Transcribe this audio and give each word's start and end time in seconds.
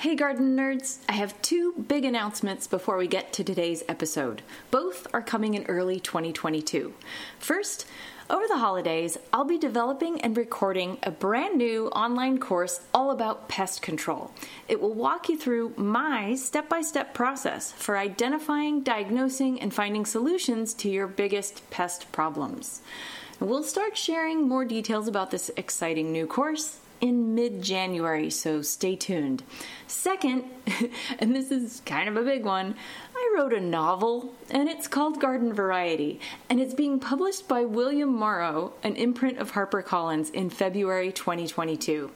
Hey, 0.00 0.14
garden 0.14 0.56
nerds! 0.56 0.98
I 1.08 1.14
have 1.14 1.42
two 1.42 1.72
big 1.88 2.04
announcements 2.04 2.68
before 2.68 2.96
we 2.96 3.08
get 3.08 3.32
to 3.32 3.42
today's 3.42 3.82
episode. 3.88 4.42
Both 4.70 5.08
are 5.12 5.20
coming 5.20 5.54
in 5.54 5.64
early 5.64 5.98
2022. 5.98 6.94
First, 7.40 7.84
over 8.30 8.46
the 8.46 8.58
holidays, 8.58 9.18
I'll 9.32 9.44
be 9.44 9.58
developing 9.58 10.20
and 10.20 10.36
recording 10.36 10.98
a 11.02 11.10
brand 11.10 11.58
new 11.58 11.88
online 11.88 12.38
course 12.38 12.80
all 12.94 13.10
about 13.10 13.48
pest 13.48 13.82
control. 13.82 14.30
It 14.68 14.80
will 14.80 14.94
walk 14.94 15.28
you 15.28 15.36
through 15.36 15.74
my 15.76 16.36
step 16.36 16.68
by 16.68 16.82
step 16.82 17.12
process 17.12 17.72
for 17.72 17.98
identifying, 17.98 18.84
diagnosing, 18.84 19.60
and 19.60 19.74
finding 19.74 20.06
solutions 20.06 20.74
to 20.74 20.88
your 20.88 21.08
biggest 21.08 21.68
pest 21.70 22.12
problems. 22.12 22.82
We'll 23.40 23.64
start 23.64 23.96
sharing 23.96 24.46
more 24.46 24.64
details 24.64 25.08
about 25.08 25.32
this 25.32 25.50
exciting 25.56 26.12
new 26.12 26.28
course 26.28 26.78
in 27.00 27.34
mid 27.34 27.62
January, 27.62 28.30
so 28.30 28.62
stay 28.62 28.96
tuned. 28.96 29.42
Second, 29.86 30.44
and 31.18 31.34
this 31.34 31.50
is 31.50 31.82
kind 31.86 32.08
of 32.08 32.16
a 32.16 32.22
big 32.22 32.44
one, 32.44 32.74
I 33.14 33.34
wrote 33.36 33.52
a 33.52 33.60
novel 33.60 34.34
and 34.50 34.68
it's 34.68 34.88
called 34.88 35.20
Garden 35.20 35.52
Variety, 35.52 36.20
and 36.48 36.60
it's 36.60 36.74
being 36.74 37.00
published 37.00 37.48
by 37.48 37.64
William 37.64 38.14
Morrow, 38.14 38.72
an 38.82 38.96
imprint 38.96 39.38
of 39.38 39.52
HarperCollins, 39.52 40.32
in 40.32 40.50
February 40.50 41.12
2022. 41.12 42.10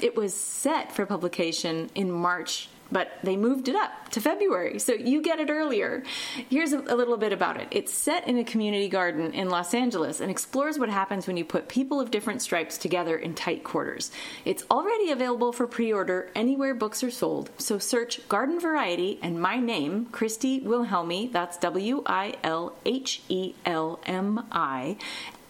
It 0.00 0.16
was 0.16 0.34
set 0.34 0.92
for 0.92 1.06
publication 1.06 1.90
in 1.94 2.10
March 2.10 2.68
but 2.90 3.18
they 3.22 3.36
moved 3.36 3.68
it 3.68 3.76
up 3.76 4.10
to 4.10 4.20
February, 4.20 4.78
so 4.78 4.92
you 4.92 5.20
get 5.20 5.40
it 5.40 5.50
earlier. 5.50 6.02
Here's 6.48 6.72
a, 6.72 6.78
little 6.78 7.16
bit 7.16 7.32
about 7.32 7.60
it 7.60 7.68
it's 7.70 7.92
set 7.92 8.26
in 8.26 8.38
a 8.38 8.44
community 8.44 8.88
garden 8.88 9.32
in 9.32 9.48
Los 9.48 9.74
Angeles 9.74 10.20
and 10.20 10.30
explores 10.30 10.78
what 10.78 10.88
happens 10.88 11.26
when 11.26 11.36
you 11.36 11.44
put 11.44 11.68
people 11.68 12.00
of 12.00 12.10
different 12.10 12.42
stripes 12.42 12.78
together 12.78 13.16
in 13.16 13.34
tight 13.34 13.64
quarters. 13.64 14.10
It's 14.44 14.64
already 14.70 15.10
available 15.10 15.52
for 15.52 15.66
pre 15.66 15.92
order 15.92 16.30
anywhere 16.34 16.74
books 16.74 17.02
are 17.02 17.10
sold, 17.10 17.50
so 17.58 17.78
search 17.78 18.26
Garden 18.28 18.60
Variety 18.60 19.18
and 19.22 19.40
my 19.40 19.58
name, 19.58 20.06
Christy 20.06 20.60
Wilhelmi, 20.60 21.30
that's 21.32 21.56
W 21.58 22.02
I 22.06 22.34
L 22.42 22.74
H 22.84 23.22
E 23.28 23.54
L 23.64 24.00
M 24.06 24.46
I, 24.52 24.96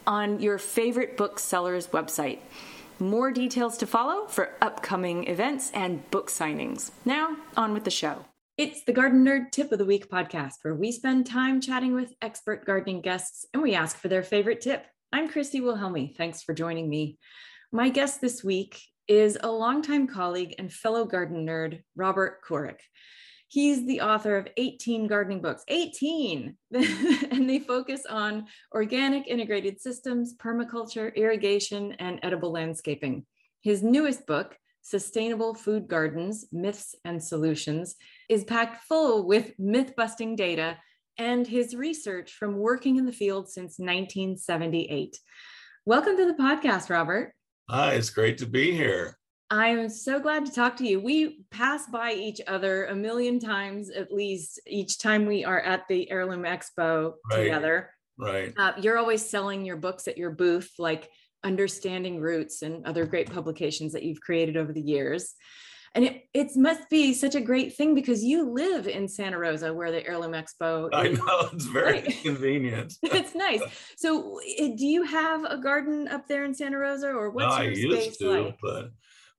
on 0.07 0.41
your 0.41 0.59
favorite 0.59 1.17
bookseller's 1.17 1.89
website. 1.89 2.39
More 2.99 3.31
details 3.31 3.77
to 3.79 3.87
follow 3.87 4.27
for 4.27 4.53
upcoming 4.63 5.29
events 5.29 5.71
and 5.75 6.11
book 6.11 6.31
signings. 6.31 6.93
Now, 7.05 7.37
on 7.55 7.75
with 7.75 7.85
the 7.85 7.91
show. 7.91 8.25
It's 8.57 8.85
the 8.85 8.95
Garden 8.95 9.23
Nerd 9.23 9.53
Tip 9.53 9.71
of 9.71 9.77
the 9.79 9.85
Week 9.85 10.09
podcast, 10.09 10.55
where 10.63 10.75
we 10.75 10.91
spend 10.93 11.27
time 11.27 11.61
chatting 11.61 11.95
with 11.95 12.15
expert 12.23 12.65
gardening 12.65 13.03
guests 13.03 13.45
and 13.53 13.63
we 13.63 13.75
ask 13.75 13.99
for 13.99 14.09
their 14.09 14.23
favorite 14.23 14.63
tip. 14.63 14.87
I'm 15.13 15.29
Christy 15.29 15.61
Wilhelmi. 15.61 16.17
Thanks 16.17 16.43
for 16.43 16.55
joining 16.55 16.89
me. 16.89 17.19
My 17.71 17.91
guest 17.91 18.23
this 18.23 18.43
week 18.43 18.81
is 19.07 19.37
a 19.43 19.51
longtime 19.51 20.07
colleague 20.07 20.55
and 20.59 20.73
fellow 20.73 21.05
garden 21.05 21.45
nerd, 21.45 21.83
Robert 21.97 22.39
Kourik. 22.49 22.79
He's 23.49 23.87
the 23.87 24.01
author 24.01 24.37
of 24.37 24.49
18 24.57 25.07
gardening 25.07 25.41
books, 25.41 25.63
18, 25.69 26.57
and 26.73 27.49
they 27.49 27.61
focus 27.61 28.03
on 28.09 28.47
organic 28.75 29.29
integrated 29.29 29.81
systems, 29.81 30.35
permaculture, 30.35 31.15
irrigation, 31.15 31.93
and 32.01 32.19
edible 32.23 32.51
landscaping. 32.51 33.25
His 33.63 33.83
newest 33.83 34.27
book, 34.27 34.57
Sustainable 34.83 35.55
Food 35.55 35.87
Gardens 35.87 36.47
Myths 36.51 36.97
and 37.05 37.23
Solutions, 37.23 37.95
is 38.29 38.45
packed 38.45 38.85
full 38.85 39.27
with 39.27 39.53
myth 39.59 39.95
busting 39.97 40.35
data 40.35 40.77
and 41.19 41.47
his 41.47 41.75
research 41.75 42.33
from 42.33 42.59
working 42.59 42.97
in 42.97 43.07
the 43.07 43.13
field 43.13 43.49
since 43.49 43.79
1978. 43.79 45.19
Welcome 45.85 46.17
to 46.17 46.27
the 46.27 46.35
podcast, 46.35 46.91
Robert. 46.91 47.33
Hi, 47.71 47.93
it's 47.95 48.11
great 48.11 48.39
to 48.39 48.47
be 48.47 48.73
here. 48.73 49.19
I'm 49.51 49.89
so 49.89 50.19
glad 50.19 50.45
to 50.47 50.53
talk 50.53 50.77
to 50.79 50.87
you. 50.87 50.99
We 51.01 51.45
pass 51.51 51.87
by 51.87 52.13
each 52.13 52.41
other 52.49 52.87
a 52.87 52.95
million 52.95 53.39
times 53.39 53.91
at 53.91 54.13
least 54.13 54.61
each 54.67 54.99
time 54.99 55.27
we 55.27 55.45
are 55.45 55.61
at 55.61 55.87
the 55.89 56.11
Heirloom 56.11 56.43
Expo 56.43 57.15
right. 57.31 57.45
together. 57.45 57.91
Right. 58.19 58.53
Uh, 58.57 58.73
you're 58.81 58.99
always 58.99 59.29
selling 59.29 59.65
your 59.65 59.77
books 59.77 60.09
at 60.09 60.19
your 60.19 60.31
booth, 60.31 60.73
like 60.79 61.09
Understanding 61.45 62.21
Roots 62.21 62.63
and 62.63 62.85
other 62.87 63.07
great 63.07 63.33
publications 63.33 63.93
that 63.93 64.03
you've 64.03 64.21
created 64.21 64.57
over 64.57 64.73
the 64.73 64.81
years. 64.81 65.35
And 65.95 66.05
it, 66.05 66.25
it 66.35 66.57
must 66.57 66.91
be 66.91 67.15
such 67.15 67.37
a 67.37 67.41
great 67.41 67.75
thing 67.75 67.95
because 67.95 68.23
you 68.23 68.51
live 68.51 68.89
in 68.89 69.09
Santa 69.09 69.39
Rosa 69.39 69.73
where 69.73 69.93
the 69.93 70.07
Heirloom 70.07 70.33
Expo 70.33 70.91
I 70.93 71.09
know, 71.09 71.49
it's 71.53 71.67
very 71.67 71.93
right. 71.93 72.19
convenient. 72.23 72.95
it's 73.03 73.35
nice. 73.35 73.63
So 73.97 74.39
eh, 74.59 74.75
do 74.77 74.85
you 74.85 75.05
have 75.05 75.45
a 75.45 75.57
garden 75.57 76.09
up 76.09 76.27
there 76.27 76.45
in 76.45 76.53
Santa 76.53 76.79
Rosa 76.79 77.09
or 77.09 77.31
what's 77.31 77.57
no, 77.57 77.63
your 77.63 77.97
I 77.97 78.01
space 78.01 78.17
to, 78.19 78.29
like? 78.29 78.59
But 78.61 78.91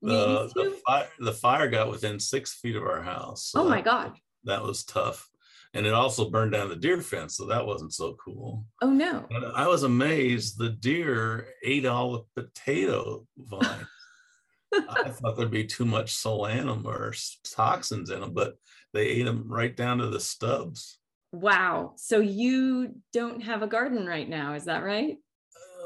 the 0.02 0.52
the 0.56 0.80
fire, 0.86 1.08
the 1.20 1.34
fire 1.34 1.70
got 1.70 1.90
within 1.90 2.20
six 2.20 2.54
feet 2.54 2.76
of 2.76 2.84
our 2.84 3.02
house. 3.02 3.46
So 3.46 3.62
oh 3.62 3.70
my 3.70 3.82
god, 3.82 4.14
that 4.44 4.64
was 4.64 4.84
tough, 4.84 5.30
and 5.74 5.86
it 5.86 5.94
also 5.94 6.30
burned 6.30 6.52
down 6.52 6.70
the 6.70 6.76
deer 6.76 7.02
fence, 7.02 7.38
so 7.38 7.46
that 7.46 7.66
wasn't 7.66 7.94
so 7.94 8.16
cool. 8.24 8.66
Oh 8.82 8.92
no! 8.92 9.26
And 9.30 9.46
I 9.56 9.68
was 9.68 9.84
amazed. 9.84 10.58
The 10.58 10.70
deer 10.70 11.48
ate 11.64 11.86
all 11.86 12.26
the 12.36 12.44
potato 12.44 13.26
vines. 13.38 13.88
I 14.74 15.10
thought 15.10 15.38
there'd 15.38 15.50
be 15.50 15.66
too 15.66 15.86
much 15.86 16.14
solanine 16.16 16.86
or 16.86 17.14
toxins 17.44 18.10
in 18.10 18.20
them, 18.20 18.34
but 18.34 18.56
they 18.94 19.08
ate 19.08 19.24
them 19.24 19.46
right 19.48 19.76
down 19.76 20.00
to 20.00 20.08
the 20.08 20.20
stubs. 20.20 21.00
Wow. 21.32 21.94
So 21.98 22.20
you 22.20 22.96
don't 23.14 23.42
have 23.42 23.62
a 23.62 23.68
garden 23.68 24.06
right 24.06 24.28
now, 24.28 24.54
is 24.54 24.66
that 24.66 24.84
right? 24.84 25.18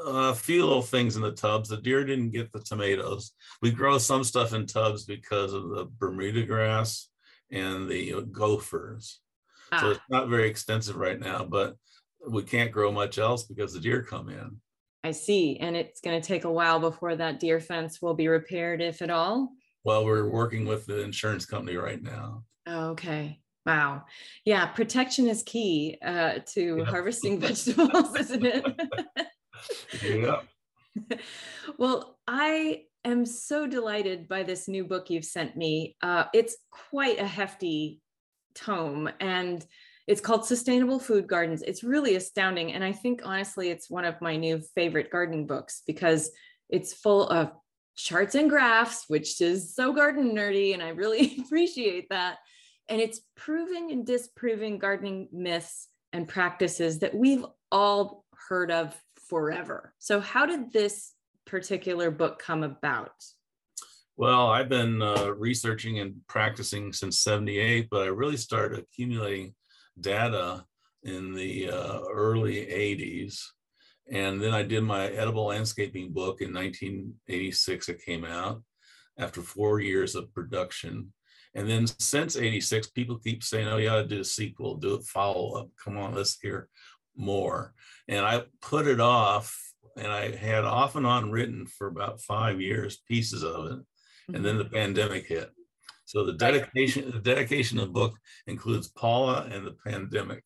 A 0.04 0.34
few 0.34 0.64
little 0.64 0.82
things 0.82 1.16
in 1.16 1.22
the 1.22 1.32
tubs. 1.32 1.68
The 1.68 1.76
deer 1.76 2.04
didn't 2.04 2.30
get 2.30 2.52
the 2.52 2.60
tomatoes. 2.60 3.32
We 3.60 3.70
grow 3.70 3.98
some 3.98 4.24
stuff 4.24 4.52
in 4.52 4.66
tubs 4.66 5.04
because 5.04 5.52
of 5.52 5.70
the 5.70 5.86
Bermuda 5.98 6.44
grass 6.44 7.08
and 7.50 7.88
the 7.88 8.22
gophers. 8.30 9.20
Ah. 9.70 9.80
So 9.80 9.90
it's 9.90 10.00
not 10.08 10.28
very 10.28 10.48
extensive 10.48 10.96
right 10.96 11.18
now, 11.18 11.44
but 11.44 11.76
we 12.28 12.42
can't 12.42 12.72
grow 12.72 12.92
much 12.92 13.18
else 13.18 13.44
because 13.44 13.72
the 13.72 13.80
deer 13.80 14.02
come 14.02 14.28
in. 14.28 14.60
I 15.04 15.10
see. 15.10 15.58
And 15.58 15.76
it's 15.76 16.00
going 16.00 16.20
to 16.20 16.26
take 16.26 16.44
a 16.44 16.52
while 16.52 16.78
before 16.78 17.16
that 17.16 17.40
deer 17.40 17.60
fence 17.60 18.00
will 18.00 18.14
be 18.14 18.28
repaired, 18.28 18.80
if 18.80 19.02
at 19.02 19.10
all. 19.10 19.50
Well, 19.84 20.04
we're 20.04 20.28
working 20.28 20.64
with 20.64 20.86
the 20.86 21.00
insurance 21.00 21.44
company 21.44 21.76
right 21.76 22.00
now. 22.00 22.44
Okay. 22.68 23.40
Wow. 23.66 24.04
Yeah. 24.44 24.66
Protection 24.66 25.26
is 25.28 25.42
key 25.42 25.98
uh, 26.04 26.38
to 26.54 26.78
yep. 26.78 26.86
harvesting 26.86 27.40
vegetables, 27.40 28.14
isn't 28.16 28.44
it? 28.44 28.64
well, 31.78 32.18
I 32.26 32.82
am 33.04 33.26
so 33.26 33.66
delighted 33.66 34.28
by 34.28 34.42
this 34.42 34.68
new 34.68 34.84
book 34.84 35.10
you've 35.10 35.24
sent 35.24 35.56
me. 35.56 35.96
Uh, 36.02 36.24
it's 36.32 36.56
quite 36.90 37.18
a 37.18 37.26
hefty 37.26 38.00
tome 38.54 39.10
and 39.20 39.64
it's 40.06 40.20
called 40.20 40.44
Sustainable 40.44 40.98
Food 40.98 41.26
Gardens. 41.26 41.62
It's 41.62 41.84
really 41.84 42.16
astounding. 42.16 42.72
And 42.72 42.82
I 42.82 42.92
think 42.92 43.22
honestly, 43.24 43.70
it's 43.70 43.88
one 43.88 44.04
of 44.04 44.20
my 44.20 44.36
new 44.36 44.60
favorite 44.74 45.10
gardening 45.10 45.46
books 45.46 45.82
because 45.86 46.30
it's 46.68 46.92
full 46.92 47.28
of 47.28 47.52
charts 47.96 48.34
and 48.34 48.50
graphs, 48.50 49.04
which 49.08 49.40
is 49.40 49.74
so 49.74 49.92
garden 49.92 50.34
nerdy. 50.34 50.74
And 50.74 50.82
I 50.82 50.88
really 50.88 51.36
appreciate 51.46 52.08
that. 52.10 52.38
And 52.88 53.00
it's 53.00 53.20
proving 53.36 53.92
and 53.92 54.04
disproving 54.04 54.78
gardening 54.78 55.28
myths 55.32 55.88
and 56.12 56.28
practices 56.28 56.98
that 56.98 57.14
we've 57.14 57.44
all 57.70 58.24
heard 58.48 58.70
of 58.70 58.94
forever. 59.32 59.94
So, 59.98 60.20
how 60.20 60.44
did 60.44 60.74
this 60.74 61.14
particular 61.46 62.10
book 62.10 62.38
come 62.38 62.62
about? 62.62 63.14
Well, 64.18 64.48
I've 64.48 64.68
been 64.68 65.00
uh, 65.00 65.32
researching 65.38 66.00
and 66.00 66.16
practicing 66.28 66.92
since 66.92 67.20
78, 67.20 67.88
but 67.90 68.02
I 68.02 68.08
really 68.08 68.36
started 68.36 68.78
accumulating 68.78 69.54
data 69.98 70.66
in 71.04 71.32
the 71.34 71.70
uh, 71.70 72.00
early 72.12 72.56
80s. 72.66 73.40
And 74.10 74.38
then 74.38 74.52
I 74.52 74.64
did 74.64 74.82
my 74.82 75.06
edible 75.06 75.46
landscaping 75.46 76.12
book 76.12 76.42
in 76.42 76.52
1986. 76.52 77.88
It 77.88 78.04
came 78.04 78.26
out 78.26 78.62
after 79.18 79.40
four 79.40 79.80
years 79.80 80.14
of 80.14 80.32
production. 80.34 81.10
And 81.54 81.66
then 81.66 81.86
since 81.86 82.36
86, 82.36 82.90
people 82.90 83.18
keep 83.18 83.42
saying, 83.42 83.66
oh, 83.66 83.78
you 83.78 83.88
ought 83.88 84.02
to 84.02 84.08
do 84.08 84.20
a 84.20 84.24
sequel, 84.24 84.76
do 84.76 84.96
a 84.96 85.00
follow 85.00 85.52
up. 85.52 85.68
Come 85.82 85.96
on, 85.96 86.14
let's 86.14 86.38
hear 86.38 86.68
more. 87.16 87.74
And 88.08 88.24
I 88.24 88.42
put 88.60 88.86
it 88.86 89.00
off 89.00 89.56
and 89.96 90.08
I 90.08 90.34
had 90.34 90.64
off 90.64 90.96
and 90.96 91.06
on 91.06 91.30
written 91.30 91.66
for 91.66 91.86
about 91.86 92.20
five 92.22 92.60
years, 92.60 93.02
pieces 93.08 93.42
of 93.42 93.66
it. 93.66 93.72
Mm-hmm. 93.72 94.34
And 94.34 94.44
then 94.44 94.58
the 94.58 94.64
mm-hmm. 94.64 94.74
pandemic 94.74 95.26
hit. 95.26 95.50
So 96.04 96.24
the 96.24 96.34
dedication, 96.34 97.10
the 97.10 97.20
dedication 97.20 97.78
of 97.78 97.86
the 97.86 97.92
book 97.92 98.14
includes 98.46 98.88
Paula 98.88 99.48
and 99.50 99.66
the 99.66 99.76
pandemic. 99.86 100.44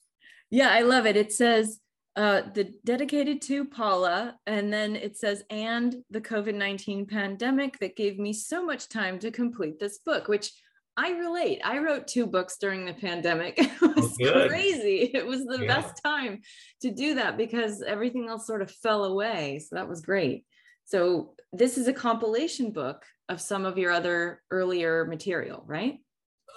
Yeah, 0.51 0.71
I 0.71 0.83
love 0.83 1.07
it. 1.07 1.17
It 1.17 1.33
says 1.33 1.81
uh, 2.15 2.43
the 2.55 2.73
dedicated 2.85 3.43
to 3.43 3.65
Paula, 3.65 4.37
and 4.47 4.73
then 4.73 4.97
it 4.97 5.17
says, 5.17 5.43
and 5.51 5.97
the 6.11 6.21
COVID 6.21 6.55
19 6.55 7.07
pandemic 7.07 7.79
that 7.81 7.97
gave 7.97 8.19
me 8.19 8.33
so 8.33 8.65
much 8.65 8.89
time 8.89 9.19
to 9.19 9.31
complete 9.31 9.79
this 9.79 9.99
book, 9.99 10.29
which 10.29 10.53
I 10.99 11.11
relate. 11.11 11.61
I 11.63 11.79
wrote 11.79 12.07
two 12.07 12.27
books 12.27 12.57
during 12.59 12.85
the 12.85 12.95
pandemic. 12.95 13.59
It 13.87 13.97
was 13.97 14.19
oh, 14.23 14.49
crazy. 14.49 15.11
It 15.15 15.27
was 15.27 15.45
the 15.45 15.61
yeah. 15.61 15.67
best 15.67 16.03
time 16.03 16.41
to 16.83 16.91
do 16.91 17.15
that 17.15 17.37
because 17.37 17.83
everything 17.83 18.29
else 18.29 18.47
sort 18.47 18.63
of 18.63 18.71
fell 18.71 19.05
away. 19.05 19.59
So 19.59 19.77
that 19.77 19.89
was 19.89 20.01
great. 20.01 20.45
So 20.85 21.35
this 21.53 21.79
is 21.79 21.89
a 21.89 21.93
compilation 21.93 22.73
book 22.73 23.05
of 23.29 23.41
some 23.41 23.65
of 23.65 23.79
your 23.79 23.93
other 23.93 24.43
earlier 24.51 25.05
material, 25.07 25.63
right? 25.67 25.99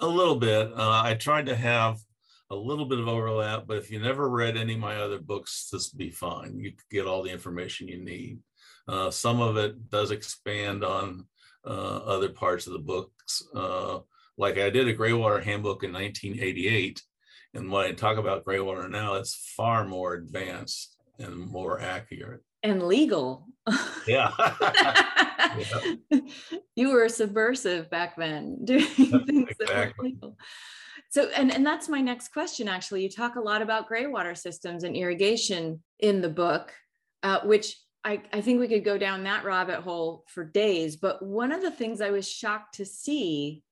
A 0.00 0.06
little 0.06 0.36
bit. 0.36 0.72
Uh, 0.72 1.02
I 1.02 1.14
tried 1.14 1.46
to 1.46 1.56
have 1.56 1.98
a 2.50 2.56
little 2.56 2.84
bit 2.84 2.98
of 2.98 3.08
overlap, 3.08 3.64
but 3.66 3.78
if 3.78 3.90
you 3.90 4.00
never 4.00 4.28
read 4.28 4.56
any 4.56 4.74
of 4.74 4.80
my 4.80 4.96
other 4.96 5.18
books, 5.18 5.68
this 5.72 5.92
would 5.92 5.98
be 5.98 6.10
fine. 6.10 6.58
You 6.58 6.72
get 6.90 7.06
all 7.06 7.22
the 7.22 7.30
information 7.30 7.88
you 7.88 8.02
need. 8.02 8.38
Uh, 8.88 9.10
some 9.10 9.40
of 9.40 9.56
it 9.56 9.88
does 9.90 10.10
expand 10.10 10.84
on 10.84 11.26
uh, 11.64 11.98
other 12.04 12.28
parts 12.28 12.66
of 12.66 12.72
the 12.72 12.78
books. 12.78 13.42
Like 14.40 14.58
I 14.58 14.70
did 14.70 14.88
a 14.88 14.96
Greywater 14.96 15.42
handbook 15.42 15.84
in 15.84 15.92
1988, 15.92 17.02
and 17.54 17.70
when 17.70 17.84
I 17.84 17.92
talk 17.92 18.16
about 18.16 18.44
Greywater 18.44 18.90
now, 18.90 19.14
it's 19.14 19.52
far 19.56 19.86
more 19.86 20.14
advanced 20.14 20.96
and 21.18 21.36
more 21.36 21.78
accurate 21.78 22.40
and 22.62 22.82
legal. 22.82 23.46
Yeah. 24.06 24.32
yeah. 25.58 25.96
You 26.74 26.92
were 26.92 27.08
subversive 27.08 27.90
back 27.90 28.16
then, 28.16 28.58
doing 28.64 28.84
things 28.86 29.48
exactly. 29.60 29.60
that 29.60 29.94
were 29.98 30.04
legal. 30.04 30.38
So, 31.10 31.28
and, 31.36 31.52
and 31.52 31.66
that's 31.66 31.88
my 31.88 32.00
next 32.00 32.28
question, 32.32 32.68
actually. 32.68 33.02
You 33.02 33.10
talk 33.10 33.36
a 33.36 33.40
lot 33.40 33.62
about 33.62 33.90
graywater 33.90 34.36
systems 34.36 34.84
and 34.84 34.96
irrigation 34.96 35.82
in 35.98 36.20
the 36.20 36.28
book, 36.28 36.72
uh, 37.22 37.40
which 37.40 37.76
I, 38.04 38.22
I 38.32 38.40
think 38.40 38.60
we 38.60 38.68
could 38.68 38.84
go 38.84 38.96
down 38.96 39.24
that 39.24 39.44
rabbit 39.44 39.80
hole 39.80 40.24
for 40.28 40.44
days. 40.44 40.96
But 40.96 41.22
one 41.22 41.52
of 41.52 41.62
the 41.62 41.70
things 41.70 42.00
I 42.00 42.10
was 42.10 42.30
shocked 42.30 42.76
to 42.76 42.86
see 42.86 43.62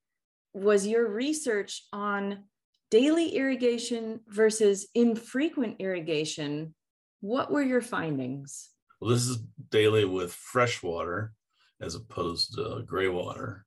was 0.52 0.86
your 0.86 1.08
research 1.08 1.84
on 1.92 2.44
daily 2.90 3.36
irrigation 3.36 4.20
versus 4.28 4.88
infrequent 4.94 5.76
irrigation. 5.78 6.74
What 7.20 7.50
were 7.50 7.62
your 7.62 7.82
findings? 7.82 8.70
Well, 9.00 9.10
this 9.10 9.26
is 9.26 9.38
daily 9.70 10.04
with 10.04 10.32
fresh 10.32 10.82
water 10.82 11.32
as 11.80 11.94
opposed 11.94 12.54
to 12.54 12.82
gray 12.86 13.08
water. 13.08 13.64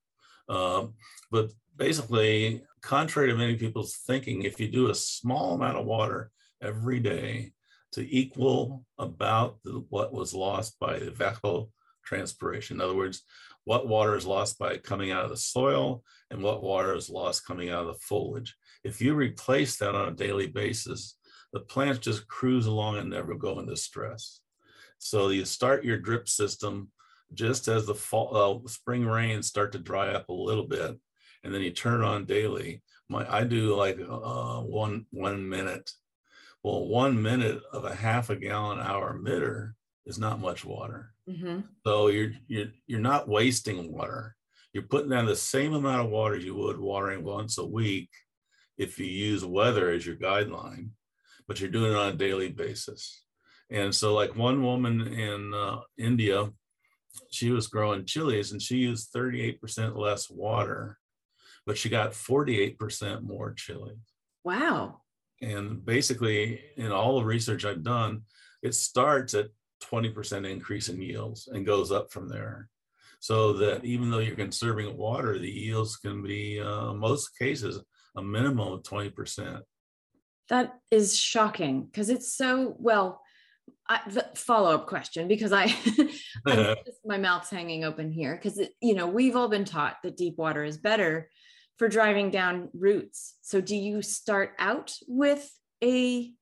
Um, 0.48 0.94
but 1.30 1.50
basically, 1.76 2.62
contrary 2.82 3.28
to 3.28 3.36
many 3.36 3.56
people's 3.56 3.96
thinking, 4.06 4.42
if 4.42 4.60
you 4.60 4.68
do 4.68 4.90
a 4.90 4.94
small 4.94 5.54
amount 5.54 5.78
of 5.78 5.86
water 5.86 6.30
every 6.60 7.00
day 7.00 7.52
to 7.92 8.14
equal 8.14 8.84
about 8.98 9.62
the, 9.62 9.84
what 9.88 10.12
was 10.12 10.34
lost 10.34 10.78
by 10.78 10.98
evapotranspiration, 12.02 12.72
in 12.72 12.80
other 12.80 12.96
words, 12.96 13.22
what 13.64 13.88
water 13.88 14.16
is 14.16 14.26
lost 14.26 14.58
by 14.58 14.76
coming 14.76 15.10
out 15.12 15.24
of 15.24 15.30
the 15.30 15.36
soil 15.36 16.02
and 16.30 16.42
what 16.42 16.62
water 16.62 16.94
is 16.94 17.10
lost 17.10 17.46
coming 17.46 17.70
out 17.70 17.82
of 17.82 17.86
the 17.88 18.00
foliage. 18.00 18.54
If 18.84 19.00
you 19.00 19.14
replace 19.14 19.76
that 19.76 19.94
on 19.94 20.08
a 20.08 20.16
daily 20.16 20.48
basis, 20.48 21.16
the 21.52 21.60
plants 21.60 22.00
just 22.00 22.26
cruise 22.26 22.66
along 22.66 22.98
and 22.98 23.10
never 23.10 23.34
go 23.34 23.58
into 23.60 23.76
stress. 23.76 24.40
So 24.98 25.28
you 25.28 25.44
start 25.44 25.84
your 25.84 25.98
drip 25.98 26.28
system 26.28 26.90
just 27.34 27.68
as 27.68 27.86
the 27.86 27.94
fall, 27.94 28.62
uh, 28.64 28.68
spring 28.68 29.06
rains 29.06 29.46
start 29.46 29.72
to 29.72 29.78
dry 29.78 30.12
up 30.12 30.28
a 30.28 30.32
little 30.32 30.66
bit, 30.66 30.98
and 31.44 31.54
then 31.54 31.62
you 31.62 31.70
turn 31.70 32.02
it 32.02 32.06
on 32.06 32.24
daily. 32.24 32.82
My 33.08 33.26
I 33.30 33.44
do 33.44 33.74
like 33.74 33.98
uh, 33.98 34.60
one 34.60 35.06
one 35.10 35.48
minute. 35.48 35.90
Well, 36.62 36.86
one 36.86 37.20
minute 37.20 37.60
of 37.72 37.84
a 37.84 37.94
half 37.94 38.30
a 38.30 38.36
gallon 38.36 38.78
hour 38.78 39.18
emitter 39.18 39.72
is 40.06 40.18
not 40.18 40.40
much 40.40 40.64
water. 40.64 41.11
Mm-hmm. 41.28 41.60
So 41.86 42.08
you're 42.08 42.32
you're 42.48 42.72
you're 42.86 43.00
not 43.00 43.28
wasting 43.28 43.92
water. 43.92 44.36
You're 44.72 44.84
putting 44.84 45.10
down 45.10 45.26
the 45.26 45.36
same 45.36 45.74
amount 45.74 46.04
of 46.04 46.10
water 46.10 46.36
you 46.36 46.54
would 46.54 46.78
watering 46.78 47.24
once 47.24 47.58
a 47.58 47.66
week 47.66 48.08
if 48.78 48.98
you 48.98 49.06
use 49.06 49.44
weather 49.44 49.90
as 49.90 50.06
your 50.06 50.16
guideline, 50.16 50.90
but 51.46 51.60
you're 51.60 51.70
doing 51.70 51.92
it 51.92 51.98
on 51.98 52.08
a 52.08 52.16
daily 52.16 52.48
basis. 52.48 53.24
And 53.70 53.94
so, 53.94 54.14
like 54.14 54.36
one 54.36 54.62
woman 54.62 55.00
in 55.00 55.54
uh, 55.54 55.80
India, 55.98 56.50
she 57.30 57.50
was 57.50 57.68
growing 57.68 58.04
chilies 58.04 58.52
and 58.52 58.60
she 58.60 58.76
used 58.76 59.12
38% 59.14 59.96
less 59.96 60.30
water, 60.30 60.98
but 61.66 61.78
she 61.78 61.88
got 61.88 62.12
48% 62.12 63.22
more 63.22 63.52
chili. 63.52 63.94
Wow. 64.44 65.02
And 65.40 65.84
basically, 65.84 66.60
in 66.76 66.92
all 66.92 67.18
the 67.18 67.24
research 67.24 67.64
I've 67.64 67.82
done, 67.82 68.22
it 68.62 68.74
starts 68.74 69.34
at 69.34 69.48
20% 69.84 70.50
increase 70.50 70.88
in 70.88 71.00
yields 71.00 71.48
and 71.48 71.66
goes 71.66 71.92
up 71.92 72.12
from 72.12 72.28
there. 72.28 72.68
So 73.20 73.52
that 73.54 73.84
even 73.84 74.10
though 74.10 74.18
you're 74.18 74.34
conserving 74.34 74.96
water, 74.96 75.38
the 75.38 75.50
yields 75.50 75.96
can 75.96 76.22
be, 76.22 76.60
uh, 76.60 76.92
most 76.92 77.38
cases, 77.38 77.80
a 78.16 78.22
minimum 78.22 78.72
of 78.72 78.82
20%. 78.82 79.60
That 80.48 80.74
is 80.90 81.16
shocking 81.16 81.84
because 81.84 82.10
it's 82.10 82.34
so 82.34 82.74
well 82.78 83.22
I, 83.88 84.00
the 84.08 84.26
follow-up 84.34 84.86
question 84.86 85.28
because 85.28 85.52
I, 85.52 85.74
my 87.04 87.18
mouth's 87.18 87.50
hanging 87.50 87.84
open 87.84 88.10
here 88.10 88.34
because 88.34 88.60
you 88.80 88.94
know 88.94 89.06
we've 89.06 89.36
all 89.36 89.48
been 89.48 89.64
taught 89.64 89.96
that 90.02 90.16
deep 90.16 90.38
water 90.38 90.64
is 90.64 90.78
better 90.78 91.28
for 91.78 91.88
driving 91.88 92.30
down 92.30 92.68
roots. 92.72 93.34
So 93.42 93.60
do 93.60 93.76
you 93.76 94.02
start 94.02 94.52
out 94.58 94.94
with 95.06 95.50
a 95.82 96.32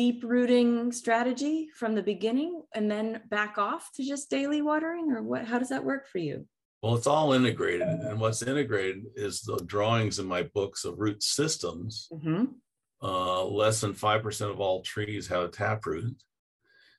deep 0.00 0.24
rooting 0.24 0.90
strategy 0.90 1.68
from 1.76 1.94
the 1.94 2.02
beginning 2.02 2.62
and 2.74 2.90
then 2.90 3.20
back 3.28 3.58
off 3.58 3.90
to 3.94 4.02
just 4.02 4.30
daily 4.30 4.62
watering 4.62 5.12
or 5.12 5.22
what 5.22 5.44
how 5.44 5.58
does 5.58 5.68
that 5.68 5.84
work 5.84 6.08
for 6.08 6.16
you? 6.16 6.46
Well, 6.82 6.94
it's 6.94 7.06
all 7.06 7.34
integrated. 7.34 7.82
And 7.82 8.18
what's 8.18 8.40
integrated 8.40 9.04
is 9.14 9.42
the 9.42 9.58
drawings 9.66 10.18
in 10.18 10.24
my 10.24 10.44
books 10.54 10.86
of 10.86 10.98
root 10.98 11.22
systems. 11.22 12.08
Mm-hmm. 12.10 12.44
Uh, 13.02 13.44
less 13.44 13.82
than 13.82 13.92
5% 13.92 14.50
of 14.50 14.58
all 14.58 14.80
trees 14.80 15.28
have 15.28 15.42
a 15.42 15.48
taproot 15.48 16.16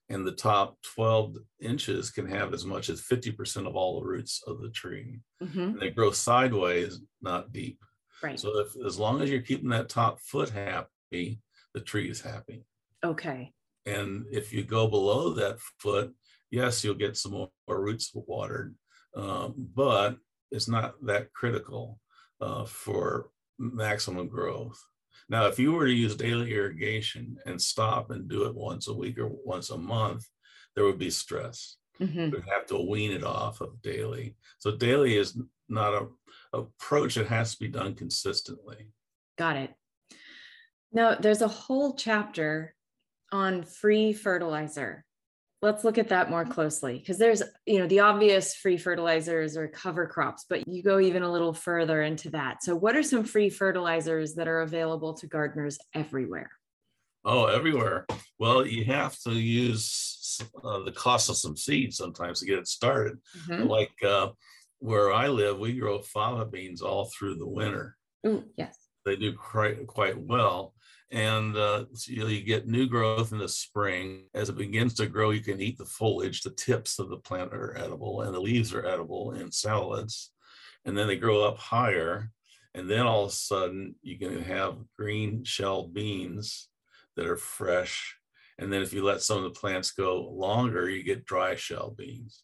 and 0.10 0.24
the 0.24 0.32
top 0.32 0.78
12 0.94 1.38
inches 1.60 2.12
can 2.12 2.28
have 2.28 2.54
as 2.54 2.66
much 2.66 2.90
as 2.90 3.02
50% 3.02 3.66
of 3.66 3.76
all 3.76 4.00
the 4.00 4.06
roots 4.06 4.44
of 4.46 4.62
the 4.62 4.70
tree. 4.70 5.22
Mm-hmm. 5.42 5.80
they 5.80 5.90
grow 5.90 6.12
sideways, 6.12 7.00
not 7.20 7.52
deep. 7.52 7.80
Right. 8.22 8.40
So 8.40 8.60
if 8.60 8.76
as 8.86 9.00
long 9.00 9.24
as 9.24 9.32
you're 9.32 9.42
keeping 9.42 9.70
that 9.70 9.90
top 9.90 10.20
foot 10.20 10.52
happy, 10.52 11.40
the 11.74 11.82
tree 11.82 12.08
is 12.12 12.22
happy. 12.22 12.64
Okay. 13.04 13.54
And 13.86 14.26
if 14.32 14.54
you 14.54 14.64
go 14.64 14.88
below 14.88 15.34
that 15.34 15.60
foot, 15.80 16.14
yes, 16.52 16.84
you'll 16.84 16.96
get 16.96 17.18
some 17.18 17.32
more, 17.32 17.50
roots 17.68 18.12
watered, 18.14 18.76
um, 19.16 19.54
but 19.74 20.18
it's 20.52 20.68
not 20.68 20.94
that 21.06 21.34
critical 21.34 22.00
uh, 22.42 22.66
for 22.66 23.30
maximum 23.58 24.28
growth. 24.28 24.80
Now, 25.30 25.48
if 25.48 25.58
you 25.58 25.72
were 25.72 25.86
to 25.86 25.94
use 25.94 26.16
daily 26.16 26.54
irrigation 26.54 27.38
and 27.46 27.62
stop 27.62 28.12
and 28.12 28.28
do 28.28 28.44
it 28.46 28.56
once 28.56 28.88
a 28.88 28.94
week 28.94 29.18
or 29.18 29.32
once 29.46 29.70
a 29.70 29.78
month, 29.78 30.26
there 30.76 30.84
would 30.84 31.00
be 31.00 31.10
stress. 31.10 31.78
Mm-hmm. 32.00 32.32
We'd 32.32 32.50
have 32.54 32.66
to 32.68 32.90
wean 32.90 33.12
it 33.12 33.24
off 33.24 33.62
of 33.62 33.82
daily. 33.82 34.36
So 34.60 34.76
daily 34.76 35.18
is 35.18 35.40
not 35.70 35.94
a 35.94 36.08
approach 36.54 37.16
that 37.16 37.28
has 37.28 37.54
to 37.54 37.60
be 37.60 37.68
done 37.68 37.96
consistently. 37.96 38.90
Got 39.38 39.58
it. 39.58 39.74
Now, 40.92 41.16
there's 41.16 41.42
a 41.42 41.48
whole 41.48 41.96
chapter 41.96 42.76
on 43.32 43.64
free 43.64 44.14
fertilizer. 44.14 45.06
Let's 45.62 45.84
look 45.84 46.00
at 46.00 46.10
that 46.10 46.32
more 46.32 46.44
closely 46.44 46.98
because 46.98 47.20
there's 47.20 47.44
you 47.68 47.80
know 47.80 47.88
the 47.88 48.00
obvious 48.00 48.56
free 48.56 48.78
fertilizers 48.78 49.56
or 49.56 49.68
cover 49.68 50.08
crops 50.08 50.46
but 50.50 50.68
you 50.68 50.82
go 50.82 51.00
even 51.00 51.22
a 51.22 51.32
little 51.32 51.54
further 51.54 52.02
into 52.02 52.32
that. 52.32 52.64
So 52.64 52.76
what 52.76 52.96
are 52.96 53.04
some 53.04 53.24
free 53.24 53.50
fertilizers 53.50 54.34
that 54.36 54.48
are 54.48 54.62
available 54.62 55.14
to 55.16 55.28
gardeners 55.28 55.78
everywhere? 55.94 56.50
Oh 57.24 57.46
everywhere. 57.46 58.08
Well 58.40 58.66
you 58.66 58.86
have 58.86 59.18
to 59.20 59.34
use 59.34 60.42
uh, 60.64 60.80
the 60.80 60.92
cost 60.92 61.30
of 61.30 61.38
some 61.38 61.56
seeds 61.56 61.98
sometimes 61.98 62.40
to 62.40 62.48
get 62.48 62.58
it 62.58 62.68
started. 62.68 63.20
Mm-hmm. 63.48 63.68
like 63.68 63.94
uh, 64.04 64.30
where 64.80 65.14
i 65.14 65.28
live 65.28 65.60
we 65.60 65.78
grow 65.78 66.00
fava 66.00 66.44
beans 66.44 66.82
all 66.82 67.12
through 67.16 67.36
the 67.36 67.48
winter. 67.48 67.98
Yes. 68.58 68.76
They 69.06 69.16
do 69.16 69.34
quite 69.34 69.86
quite 69.86 70.20
well 70.20 70.74
and 71.12 71.58
uh, 71.58 71.86
so 71.94 72.14
you 72.14 72.42
get 72.42 72.68
new 72.68 72.88
growth 72.88 73.34
in 73.34 73.38
the 73.38 73.50
spring. 73.50 74.24
As 74.34 74.50
it 74.50 74.58
begins 74.58 74.94
to 74.96 75.08
grow, 75.08 75.32
you 75.32 75.42
can 75.42 75.60
eat 75.60 75.78
the 75.78 75.86
foliage. 75.86 76.42
The 76.42 76.52
tips 76.52 77.00
of 77.00 77.10
the 77.10 77.18
plant 77.18 77.54
are 77.54 77.78
edible, 77.78 78.22
and 78.22 78.34
the 78.34 78.40
leaves 78.40 78.74
are 78.74 78.86
edible 78.86 79.34
in 79.34 79.52
salads. 79.52 80.32
And 80.86 80.98
then 80.98 81.08
they 81.08 81.18
grow 81.18 81.44
up 81.44 81.58
higher, 81.58 82.32
and 82.74 82.90
then 82.90 83.06
all 83.06 83.26
of 83.26 83.32
a 83.32 83.34
sudden 83.34 83.96
you 84.02 84.18
can 84.18 84.42
have 84.44 84.78
green 84.98 85.44
shell 85.44 85.88
beans 85.88 86.70
that 87.18 87.28
are 87.28 87.38
fresh. 87.38 88.16
And 88.58 88.72
then 88.72 88.82
if 88.82 88.94
you 88.94 89.04
let 89.04 89.22
some 89.22 89.38
of 89.38 89.44
the 89.44 89.60
plants 89.60 89.92
go 89.92 90.30
longer, 90.30 90.90
you 90.90 91.04
get 91.04 91.26
dry 91.26 91.56
shell 91.56 91.94
beans. 91.98 92.44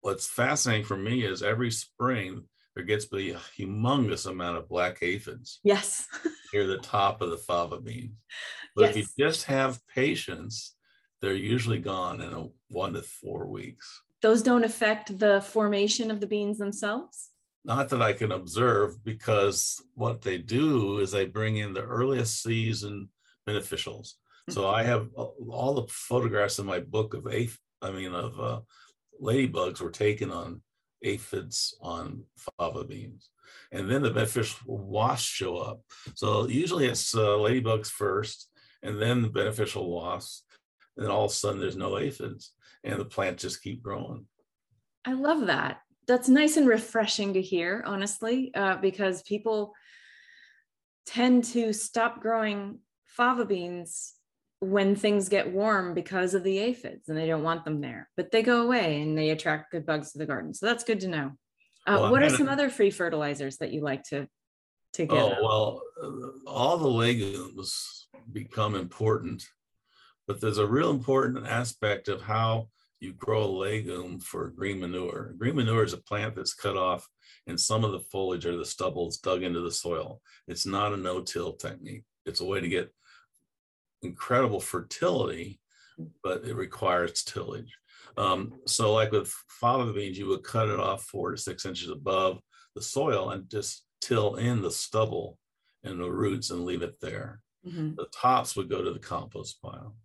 What's 0.00 0.28
fascinating 0.28 0.84
for 0.84 0.96
me 0.96 1.24
is 1.24 1.42
every 1.42 1.70
spring 1.70 2.44
there 2.76 2.84
gets 2.84 3.06
to 3.06 3.16
be 3.16 3.30
a 3.30 3.40
humongous 3.58 4.30
amount 4.30 4.58
of 4.58 4.68
black 4.68 4.98
aphids. 5.00 5.60
Yes. 5.64 6.06
near 6.52 6.66
the 6.66 6.78
top 6.78 7.22
of 7.22 7.30
the 7.30 7.38
fava 7.38 7.80
beans. 7.80 8.14
But 8.76 8.82
yes. 8.82 8.96
if 8.96 8.96
you 9.16 9.26
just 9.26 9.44
have 9.44 9.80
patience, 9.88 10.76
they're 11.22 11.34
usually 11.34 11.78
gone 11.78 12.20
in 12.20 12.32
a 12.32 12.46
one 12.68 12.92
to 12.92 13.02
four 13.02 13.46
weeks. 13.46 14.02
Those 14.20 14.42
don't 14.42 14.62
affect 14.62 15.18
the 15.18 15.40
formation 15.40 16.10
of 16.10 16.20
the 16.20 16.26
beans 16.26 16.58
themselves? 16.58 17.30
Not 17.64 17.88
that 17.88 18.02
I 18.02 18.12
can 18.12 18.30
observe, 18.30 19.02
because 19.02 19.82
what 19.94 20.20
they 20.20 20.38
do 20.38 20.98
is 20.98 21.10
they 21.10 21.24
bring 21.24 21.56
in 21.56 21.72
the 21.72 21.82
earliest 21.82 22.42
season 22.42 23.08
beneficials. 23.48 24.12
So 24.50 24.68
I 24.68 24.84
have 24.84 25.08
all 25.14 25.74
the 25.74 25.88
photographs 25.88 26.60
in 26.60 26.66
my 26.66 26.78
book 26.78 27.14
of 27.14 27.26
eighth, 27.26 27.58
I 27.82 27.90
mean, 27.90 28.14
of 28.14 28.38
uh, 28.38 28.60
ladybugs 29.20 29.80
were 29.80 29.90
taken 29.90 30.30
on 30.30 30.60
aphids 31.02 31.76
on 31.80 32.24
fava 32.36 32.84
beans. 32.84 33.30
And 33.72 33.90
then 33.90 34.02
the 34.02 34.10
beneficial 34.10 34.78
wasps 34.78 35.26
show 35.26 35.56
up. 35.56 35.80
So 36.14 36.48
usually 36.48 36.86
it's 36.86 37.14
uh, 37.14 37.18
ladybugs 37.18 37.88
first, 37.88 38.48
and 38.82 39.00
then 39.00 39.22
the 39.22 39.28
beneficial 39.28 39.90
wasps. 39.90 40.44
And 40.96 41.04
then 41.04 41.12
all 41.12 41.26
of 41.26 41.30
a 41.30 41.34
sudden 41.34 41.60
there's 41.60 41.76
no 41.76 41.98
aphids, 41.98 42.52
and 42.84 42.98
the 42.98 43.04
plant 43.04 43.38
just 43.38 43.62
keep 43.62 43.82
growing. 43.82 44.26
I 45.04 45.12
love 45.12 45.46
that. 45.46 45.80
That's 46.08 46.28
nice 46.28 46.56
and 46.56 46.68
refreshing 46.68 47.34
to 47.34 47.42
hear, 47.42 47.82
honestly, 47.86 48.52
uh, 48.54 48.76
because 48.76 49.22
people 49.22 49.72
tend 51.04 51.44
to 51.44 51.72
stop 51.72 52.20
growing 52.20 52.80
fava 53.04 53.44
beans 53.44 54.15
when 54.60 54.96
things 54.96 55.28
get 55.28 55.52
warm 55.52 55.92
because 55.92 56.34
of 56.34 56.42
the 56.42 56.58
aphids 56.58 57.08
and 57.08 57.16
they 57.16 57.26
don't 57.26 57.42
want 57.42 57.64
them 57.64 57.80
there 57.80 58.08
but 58.16 58.30
they 58.30 58.42
go 58.42 58.62
away 58.62 59.02
and 59.02 59.16
they 59.16 59.30
attract 59.30 59.70
good 59.70 59.84
bugs 59.84 60.12
to 60.12 60.18
the 60.18 60.26
garden. 60.26 60.54
So 60.54 60.66
that's 60.66 60.84
good 60.84 61.00
to 61.00 61.08
know. 61.08 61.32
Uh, 61.86 61.98
well, 62.00 62.10
what 62.10 62.22
are 62.22 62.30
some 62.30 62.48
other 62.48 62.68
free 62.68 62.90
fertilizers 62.90 63.58
that 63.58 63.72
you 63.72 63.80
like 63.80 64.02
to 64.04 64.26
to 64.94 65.06
get? 65.06 65.16
Oh 65.16 65.34
well 65.42 65.82
uh, 66.02 66.50
all 66.50 66.78
the 66.78 66.88
legumes 66.88 68.08
become 68.32 68.74
important 68.74 69.46
but 70.26 70.40
there's 70.40 70.58
a 70.58 70.66
real 70.66 70.90
important 70.90 71.46
aspect 71.46 72.08
of 72.08 72.22
how 72.22 72.68
you 73.00 73.12
grow 73.12 73.44
a 73.44 73.46
legume 73.46 74.18
for 74.18 74.48
green 74.48 74.80
manure. 74.80 75.34
Green 75.38 75.54
manure 75.54 75.84
is 75.84 75.92
a 75.92 75.98
plant 75.98 76.34
that's 76.34 76.54
cut 76.54 76.76
off 76.76 77.06
and 77.46 77.60
some 77.60 77.84
of 77.84 77.92
the 77.92 78.00
foliage 78.00 78.46
or 78.46 78.56
the 78.56 78.64
stubble 78.64 79.08
is 79.08 79.18
dug 79.18 79.42
into 79.42 79.60
the 79.60 79.70
soil. 79.70 80.20
It's 80.48 80.66
not 80.66 80.92
a 80.92 80.96
no-till 80.96 81.52
technique. 81.52 82.04
It's 82.24 82.40
a 82.40 82.44
way 82.44 82.60
to 82.60 82.68
get 82.68 82.92
incredible 84.06 84.60
fertility, 84.60 85.60
but 86.22 86.44
it 86.44 86.54
requires 86.54 87.22
tillage. 87.22 87.72
Um, 88.16 88.54
so 88.66 88.94
like 88.94 89.12
with 89.12 89.32
fava 89.48 89.92
beans, 89.92 90.18
you 90.18 90.26
would 90.28 90.42
cut 90.42 90.68
it 90.68 90.80
off 90.80 91.04
four 91.04 91.32
to 91.32 91.36
six 91.36 91.66
inches 91.66 91.90
above 91.90 92.40
the 92.74 92.82
soil 92.82 93.30
and 93.30 93.48
just 93.50 93.84
till 94.00 94.36
in 94.36 94.62
the 94.62 94.70
stubble 94.70 95.38
and 95.84 96.00
the 96.00 96.10
roots 96.10 96.50
and 96.50 96.64
leave 96.64 96.82
it 96.82 97.00
there. 97.00 97.40
Mm-hmm. 97.66 97.94
The 97.96 98.06
tops 98.14 98.56
would 98.56 98.70
go 98.70 98.82
to 98.82 98.92
the 98.92 98.98
compost 98.98 99.60
pile. 99.62 99.96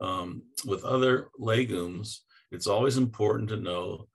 Um, 0.00 0.42
with 0.66 0.84
other 0.84 1.28
legumes, 1.38 2.24
it's 2.50 2.66
always 2.66 2.96
important 2.96 3.48
to 3.50 3.56
know 3.56 4.08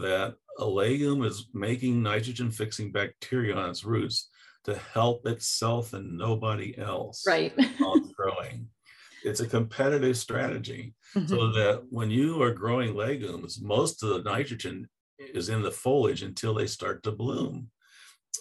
that 0.00 0.34
a 0.58 0.64
legume 0.64 1.24
is 1.24 1.48
making 1.54 2.02
nitrogen 2.02 2.50
fixing 2.50 2.92
bacteria 2.92 3.54
on 3.54 3.70
its 3.70 3.84
roots 3.84 4.28
to 4.64 4.76
help 4.92 5.26
itself 5.26 5.92
and 5.94 6.18
nobody 6.18 6.76
else 6.76 7.24
right 7.26 7.54
on 7.80 8.12
growing 8.16 8.68
it's 9.28 9.40
a 9.40 9.46
competitive 9.46 10.16
strategy 10.16 10.94
mm-hmm. 11.14 11.26
so 11.26 11.52
that 11.52 11.82
when 11.90 12.10
you 12.10 12.42
are 12.42 12.52
growing 12.52 12.94
legumes 12.94 13.60
most 13.60 14.02
of 14.02 14.10
the 14.10 14.30
nitrogen 14.30 14.88
is 15.18 15.48
in 15.48 15.62
the 15.62 15.70
foliage 15.70 16.22
until 16.22 16.54
they 16.54 16.66
start 16.66 17.02
to 17.02 17.12
bloom 17.12 17.70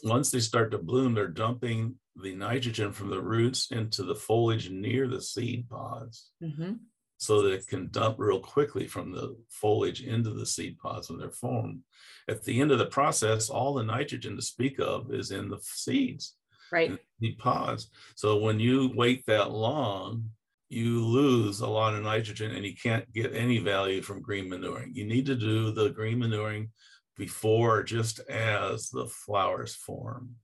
once 0.03 0.31
they 0.31 0.39
start 0.39 0.71
to 0.71 0.77
bloom 0.77 1.13
they're 1.13 1.27
dumping 1.27 1.95
the 2.23 2.33
nitrogen 2.33 2.91
from 2.91 3.09
the 3.09 3.21
roots 3.21 3.71
into 3.71 4.03
the 4.03 4.15
foliage 4.15 4.69
near 4.69 5.07
the 5.07 5.21
seed 5.21 5.67
pods 5.69 6.31
mm-hmm. 6.41 6.73
so 7.17 7.41
that 7.41 7.53
it 7.53 7.67
can 7.67 7.89
dump 7.89 8.15
real 8.19 8.39
quickly 8.39 8.87
from 8.87 9.11
the 9.11 9.35
foliage 9.49 10.01
into 10.01 10.31
the 10.31 10.45
seed 10.45 10.77
pods 10.77 11.09
when 11.09 11.19
they're 11.19 11.29
formed 11.29 11.81
at 12.27 12.43
the 12.43 12.59
end 12.61 12.71
of 12.71 12.79
the 12.79 12.85
process 12.85 13.49
all 13.49 13.73
the 13.73 13.83
nitrogen 13.83 14.35
to 14.35 14.41
speak 14.41 14.79
of 14.79 15.13
is 15.13 15.31
in 15.31 15.49
the 15.49 15.59
seeds 15.61 16.35
right 16.71 16.97
the 17.19 17.33
pods 17.33 17.89
so 18.15 18.37
when 18.37 18.59
you 18.59 18.91
wait 18.95 19.25
that 19.25 19.51
long 19.51 20.29
you 20.69 21.03
lose 21.03 21.61
a 21.61 21.67
lot 21.67 21.95
of 21.95 22.03
nitrogen 22.03 22.51
and 22.51 22.65
you 22.65 22.75
can't 22.75 23.11
get 23.13 23.35
any 23.35 23.59
value 23.59 24.01
from 24.01 24.21
green 24.21 24.49
manuring. 24.49 24.91
You 24.93 25.05
need 25.05 25.25
to 25.27 25.35
do 25.35 25.71
the 25.71 25.89
green 25.89 26.19
manuring 26.19 26.71
before 27.15 27.83
just 27.83 28.19
as 28.29 28.89
the 28.89 29.07
flowers 29.07 29.75
form. 29.75 30.35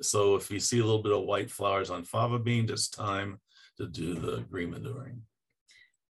So 0.00 0.36
if 0.36 0.50
you 0.50 0.60
see 0.60 0.78
a 0.78 0.84
little 0.84 1.02
bit 1.02 1.12
of 1.12 1.24
white 1.24 1.50
flowers 1.50 1.90
on 1.90 2.04
fava 2.04 2.38
beans, 2.38 2.70
it's 2.70 2.88
time 2.88 3.40
to 3.78 3.86
do 3.86 4.14
the 4.14 4.44
green 4.50 4.70
manuring. 4.70 5.22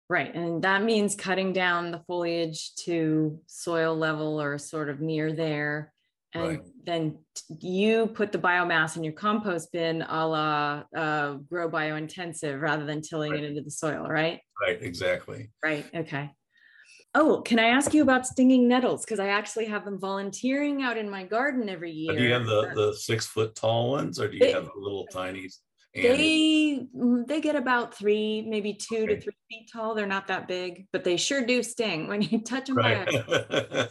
Right. 0.08 0.34
And 0.34 0.62
that 0.62 0.82
means 0.82 1.14
cutting 1.14 1.52
down 1.52 1.92
the 1.92 2.02
foliage 2.06 2.74
to 2.80 3.40
soil 3.46 3.96
level 3.96 4.40
or 4.40 4.58
sort 4.58 4.88
of 4.88 5.00
near 5.00 5.32
there 5.32 5.92
and 6.34 6.42
right. 6.42 6.60
then 6.84 7.18
you 7.60 8.06
put 8.06 8.32
the 8.32 8.38
biomass 8.38 8.96
in 8.96 9.04
your 9.04 9.12
compost 9.12 9.72
bin 9.72 10.02
a 10.02 10.26
la 10.26 10.82
uh, 10.96 11.34
grow 11.48 11.68
biointensive 11.68 12.60
rather 12.60 12.84
than 12.84 13.02
tilling 13.02 13.32
right. 13.32 13.42
it 13.42 13.50
into 13.50 13.62
the 13.62 13.70
soil 13.70 14.06
right? 14.08 14.40
Right 14.60 14.82
exactly. 14.82 15.50
Right 15.64 15.86
okay. 15.94 16.30
Oh 17.14 17.42
can 17.42 17.58
i 17.58 17.66
ask 17.66 17.92
you 17.92 18.02
about 18.02 18.26
stinging 18.26 18.68
nettles? 18.68 19.04
Because 19.04 19.18
i 19.18 19.28
actually 19.28 19.66
have 19.66 19.84
them 19.84 19.98
volunteering 19.98 20.82
out 20.82 20.96
in 20.96 21.10
my 21.10 21.24
garden 21.24 21.68
every 21.68 21.90
year 21.90 22.16
do 22.16 22.22
you 22.22 22.32
have 22.32 22.46
the, 22.46 22.70
the 22.74 22.94
six 22.94 23.26
foot 23.26 23.54
tall 23.56 23.90
ones 23.90 24.20
or 24.20 24.28
do 24.28 24.36
you 24.36 24.44
it, 24.44 24.54
have 24.54 24.64
the 24.64 24.80
little 24.80 25.06
tiny 25.06 25.48
they 25.94 26.86
mm, 26.96 27.26
they 27.26 27.40
get 27.40 27.56
about 27.56 27.94
three, 27.94 28.46
maybe 28.48 28.74
two 28.74 28.98
okay. 28.98 29.06
to 29.06 29.20
three 29.20 29.32
feet 29.48 29.70
tall. 29.72 29.94
They're 29.94 30.06
not 30.06 30.28
that 30.28 30.46
big, 30.46 30.86
but 30.92 31.02
they 31.02 31.16
sure 31.16 31.44
do 31.44 31.62
sting 31.62 32.06
when 32.06 32.22
you 32.22 32.40
touch 32.44 32.66
them. 32.66 32.76
Right. 32.76 33.08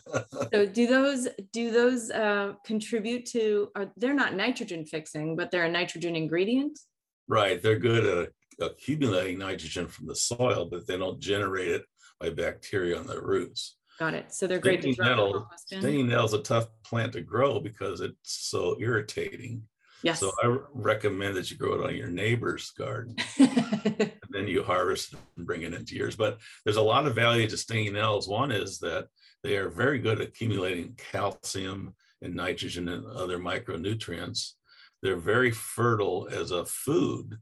so 0.53 0.65
do 0.65 0.87
those 0.87 1.27
do 1.51 1.71
those 1.71 2.09
uh, 2.11 2.53
contribute 2.65 3.25
to? 3.27 3.69
Are, 3.75 3.91
they're 3.97 4.13
not 4.13 4.33
nitrogen 4.35 4.85
fixing, 4.85 5.35
but 5.35 5.51
they're 5.51 5.65
a 5.65 5.71
nitrogen 5.71 6.15
ingredient. 6.15 6.79
Right, 7.27 7.61
they're 7.61 7.77
good 7.77 8.05
at 8.05 8.29
accumulating 8.61 9.37
nitrogen 9.37 9.87
from 9.87 10.07
the 10.07 10.15
soil, 10.15 10.67
but 10.69 10.87
they 10.87 10.97
don't 10.97 11.19
generate 11.19 11.69
it 11.69 11.85
by 12.19 12.29
bacteria 12.29 12.97
on 12.97 13.07
their 13.07 13.21
roots. 13.21 13.75
Got 13.99 14.13
it. 14.13 14.33
So 14.33 14.47
they're 14.47 14.59
stinging 14.59 14.81
great 14.81 14.95
to 14.95 15.03
nettle, 15.03 15.49
Stinging 15.57 16.07
nettle 16.07 16.25
is 16.25 16.33
a 16.33 16.41
tough 16.41 16.67
plant 16.83 17.13
to 17.13 17.21
grow 17.21 17.59
because 17.59 17.99
it's 17.99 18.15
so 18.23 18.77
irritating. 18.79 19.63
Yes. 20.01 20.19
So 20.19 20.31
I 20.43 20.57
recommend 20.73 21.35
that 21.35 21.51
you 21.51 21.57
grow 21.57 21.73
it 21.73 21.85
on 21.85 21.95
your 21.95 22.09
neighbor's 22.09 22.71
garden. 22.71 23.15
and 23.39 24.11
then 24.29 24.47
you 24.47 24.63
harvest 24.63 25.13
and 25.35 25.45
bring 25.45 25.63
it 25.63 25.73
into 25.73 25.95
yours. 25.95 26.15
But 26.15 26.39
there's 26.63 26.77
a 26.77 26.81
lot 26.81 27.05
of 27.05 27.15
value 27.15 27.47
to 27.47 27.57
stinging 27.57 27.93
nettles. 27.93 28.27
One 28.27 28.51
is 28.51 28.79
that 28.79 29.07
they 29.43 29.57
are 29.57 29.69
very 29.69 29.99
good 29.99 30.21
at 30.21 30.27
accumulating 30.27 30.97
calcium 31.11 31.93
and 32.21 32.35
nitrogen 32.35 32.87
and 32.87 33.05
other 33.05 33.39
micronutrients. 33.39 34.53
They're 35.01 35.17
very 35.17 35.51
fertile 35.51 36.27
as 36.31 36.51
a 36.51 36.65
food. 36.65 37.37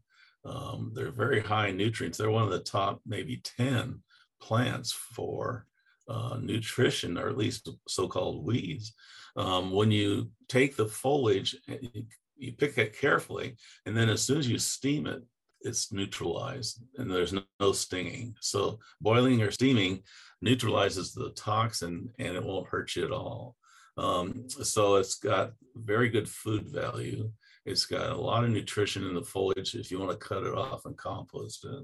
Um, 0.46 0.92
they're 0.94 1.12
very 1.12 1.42
high 1.42 1.68
in 1.68 1.78
nutrients. 1.78 2.18
They're 2.18 2.32
one 2.32 2.44
of 2.44 2.52
the 2.52 2.60
top 2.60 3.02
maybe 3.06 3.42
10 3.58 4.02
plants 4.42 4.92
for 4.92 5.66
uh, 6.08 6.38
nutrition, 6.42 7.18
or 7.18 7.28
at 7.28 7.38
least 7.38 7.70
so-called 7.88 8.46
weeds. 8.46 8.94
Um, 9.36 9.72
when 9.72 9.92
you 9.92 10.32
take 10.48 10.76
the 10.76 10.88
foliage, 10.88 11.56
you 12.38 12.54
pick 12.54 12.78
it 12.78 12.98
carefully, 12.98 13.58
and 13.86 13.96
then 13.96 14.10
as 14.10 14.22
soon 14.22 14.38
as 14.38 14.48
you 14.48 14.58
steam 14.58 15.08
it, 15.08 15.24
it's 15.62 15.92
neutralized 15.92 16.82
and 16.98 17.10
there's 17.10 17.34
no, 17.34 17.42
no, 17.60 17.72
stinging. 17.72 18.36
So 18.42 18.80
boiling 19.02 19.42
or 19.42 19.52
steaming 19.52 20.04
neutralizes 20.42 21.14
the 21.14 21.32
toxin 21.32 22.10
and 22.20 22.36
it 22.36 22.44
won't 22.44 22.68
hurt 22.68 22.96
you 22.96 23.06
at 23.06 23.12
all. 23.12 23.56
Um, 23.98 24.48
so 24.48 24.96
it's 24.96 25.16
got 25.16 25.54
very 25.76 26.10
good 26.10 26.30
food 26.30 26.68
value. 26.68 27.32
It's 27.66 27.86
got 27.86 28.12
a 28.12 28.22
lot 28.22 28.44
of 28.44 28.52
nutrition 28.52 29.06
in 29.06 29.16
the 29.16 29.24
foliage 29.24 29.76
if 29.76 29.90
you 29.92 30.00
want 30.00 30.12
to 30.12 30.28
cut 30.28 30.44
it 30.44 30.54
off 30.54 30.86
and 30.86 30.96
compost 30.96 31.66
it. 31.66 31.84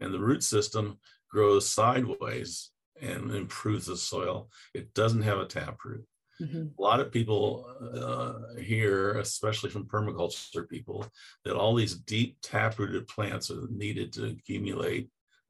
And 0.00 0.12
the 0.12 0.20
root 0.20 0.42
system 0.42 0.98
grows 1.30 1.68
sideways 1.68 2.70
and 3.00 3.30
improves 3.30 3.86
the 3.86 3.96
soil. 3.96 4.50
It 4.74 4.92
doesn't 4.94 5.22
have 5.22 5.38
a 5.38 5.46
taproot. 5.46 6.04
Mm-hmm. 6.40 6.66
A 6.78 6.82
lot 6.82 7.00
of 7.00 7.12
people 7.12 7.66
uh, 7.94 8.58
here, 8.60 9.18
especially 9.18 9.70
from 9.70 9.86
permaculture 9.86 10.68
people, 10.68 11.06
that 11.44 11.56
all 11.56 11.74
these 11.74 11.94
deep 11.94 12.36
taprooted 12.42 13.06
plants 13.06 13.50
are 13.50 13.68
needed 13.70 14.12
to 14.14 14.26
accumulate 14.26 15.08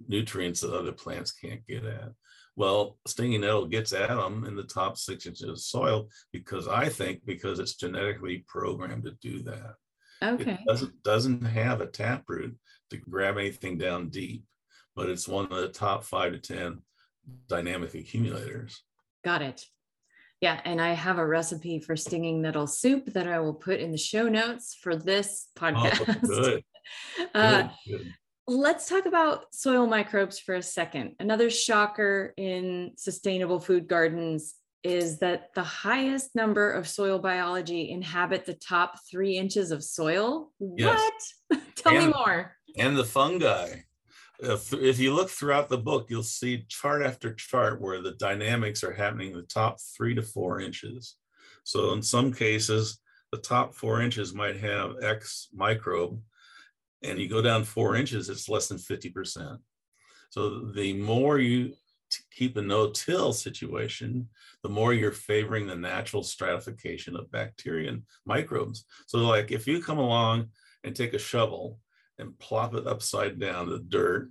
nutrients 0.08 0.60
that 0.60 0.74
other 0.74 0.92
plants 0.92 1.32
can't 1.32 1.66
get 1.66 1.84
at. 1.84 2.10
Well, 2.56 2.98
stinging 3.06 3.40
nettle 3.40 3.66
gets 3.66 3.92
at 3.92 4.08
them 4.08 4.44
in 4.44 4.56
the 4.56 4.64
top 4.64 4.98
six 4.98 5.26
inches 5.26 5.48
of 5.48 5.58
soil 5.58 6.08
because 6.32 6.68
I 6.68 6.88
think 6.88 7.24
because 7.24 7.58
it's 7.58 7.76
genetically 7.76 8.44
programmed 8.46 9.04
to 9.04 9.12
do 9.22 9.42
that. 9.44 9.74
Okay. 10.22 10.52
It 10.52 10.60
doesn't 10.66 11.02
doesn't 11.02 11.44
have 11.44 11.80
a 11.80 11.86
taproot 11.86 12.56
to 12.90 12.96
grab 12.98 13.38
anything 13.38 13.78
down 13.78 14.10
deep, 14.10 14.44
but 14.94 15.08
it's 15.08 15.26
one 15.26 15.46
of 15.46 15.56
the 15.56 15.68
top 15.68 16.04
five 16.04 16.32
to 16.32 16.38
ten 16.38 16.82
dynamic 17.48 17.94
accumulators. 17.94 18.82
Got 19.24 19.42
it. 19.42 19.64
Yeah, 20.42 20.60
and 20.64 20.80
I 20.80 20.92
have 20.92 21.18
a 21.18 21.26
recipe 21.26 21.78
for 21.78 21.94
stinging 21.94 22.42
nettle 22.42 22.66
soup 22.66 23.12
that 23.12 23.28
I 23.28 23.38
will 23.38 23.54
put 23.54 23.78
in 23.78 23.92
the 23.92 23.96
show 23.96 24.28
notes 24.28 24.74
for 24.74 24.96
this 24.96 25.46
oh, 25.56 25.60
podcast. 25.60 26.04
Oh, 26.08 26.26
good. 26.26 26.64
uh, 27.34 27.68
good. 27.86 28.12
Let's 28.48 28.88
talk 28.88 29.06
about 29.06 29.54
soil 29.54 29.86
microbes 29.86 30.40
for 30.40 30.56
a 30.56 30.62
second. 30.62 31.14
Another 31.20 31.48
shocker 31.48 32.34
in 32.36 32.90
sustainable 32.96 33.60
food 33.60 33.86
gardens 33.86 34.56
is 34.82 35.20
that 35.20 35.54
the 35.54 35.62
highest 35.62 36.34
number 36.34 36.72
of 36.72 36.88
soil 36.88 37.20
biology 37.20 37.90
inhabit 37.90 38.44
the 38.44 38.54
top 38.54 38.98
three 39.08 39.38
inches 39.38 39.70
of 39.70 39.84
soil. 39.84 40.50
Yes. 40.58 41.00
What? 41.46 41.60
Tell 41.76 41.96
and, 41.96 42.06
me 42.08 42.12
more. 42.12 42.56
And 42.76 42.96
the 42.96 43.04
fungi. 43.04 43.76
If, 44.38 44.72
if 44.72 44.98
you 44.98 45.14
look 45.14 45.30
throughout 45.30 45.68
the 45.68 45.78
book, 45.78 46.06
you'll 46.08 46.22
see 46.22 46.64
chart 46.68 47.02
after 47.02 47.32
chart 47.34 47.80
where 47.80 48.02
the 48.02 48.12
dynamics 48.12 48.82
are 48.82 48.92
happening 48.92 49.32
in 49.32 49.36
the 49.36 49.42
top 49.42 49.78
three 49.96 50.14
to 50.14 50.22
four 50.22 50.60
inches. 50.60 51.16
So 51.64 51.92
in 51.92 52.02
some 52.02 52.32
cases, 52.32 52.98
the 53.30 53.38
top 53.38 53.74
four 53.74 54.02
inches 54.02 54.34
might 54.34 54.56
have 54.60 55.02
X 55.02 55.48
microbe, 55.52 56.20
and 57.02 57.18
you 57.18 57.28
go 57.28 57.42
down 57.42 57.64
four 57.64 57.96
inches, 57.96 58.28
it's 58.28 58.48
less 58.48 58.68
than 58.68 58.78
50%. 58.78 59.58
So 60.30 60.70
the 60.74 60.94
more 60.94 61.38
you 61.38 61.74
keep 62.30 62.56
a 62.56 62.62
no-till 62.62 63.32
situation, 63.32 64.28
the 64.62 64.68
more 64.68 64.92
you're 64.92 65.12
favoring 65.12 65.66
the 65.66 65.76
natural 65.76 66.22
stratification 66.22 67.16
of 67.16 67.30
bacteria 67.30 67.90
and 67.90 68.02
microbes. 68.26 68.84
So 69.06 69.18
like 69.18 69.50
if 69.50 69.66
you 69.66 69.82
come 69.82 69.98
along 69.98 70.48
and 70.84 70.94
take 70.94 71.14
a 71.14 71.18
shovel 71.18 71.78
and 72.22 72.38
plop 72.38 72.74
it 72.74 72.86
upside 72.86 73.38
down 73.38 73.68
the 73.68 73.78
dirt, 73.78 74.30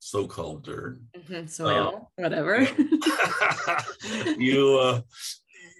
so-called 0.00 0.64
dirt, 0.64 1.00
mm-hmm, 1.16 1.46
soil, 1.46 2.10
uh, 2.18 2.22
whatever. 2.22 2.60
you 4.38 4.78
uh, 4.78 5.00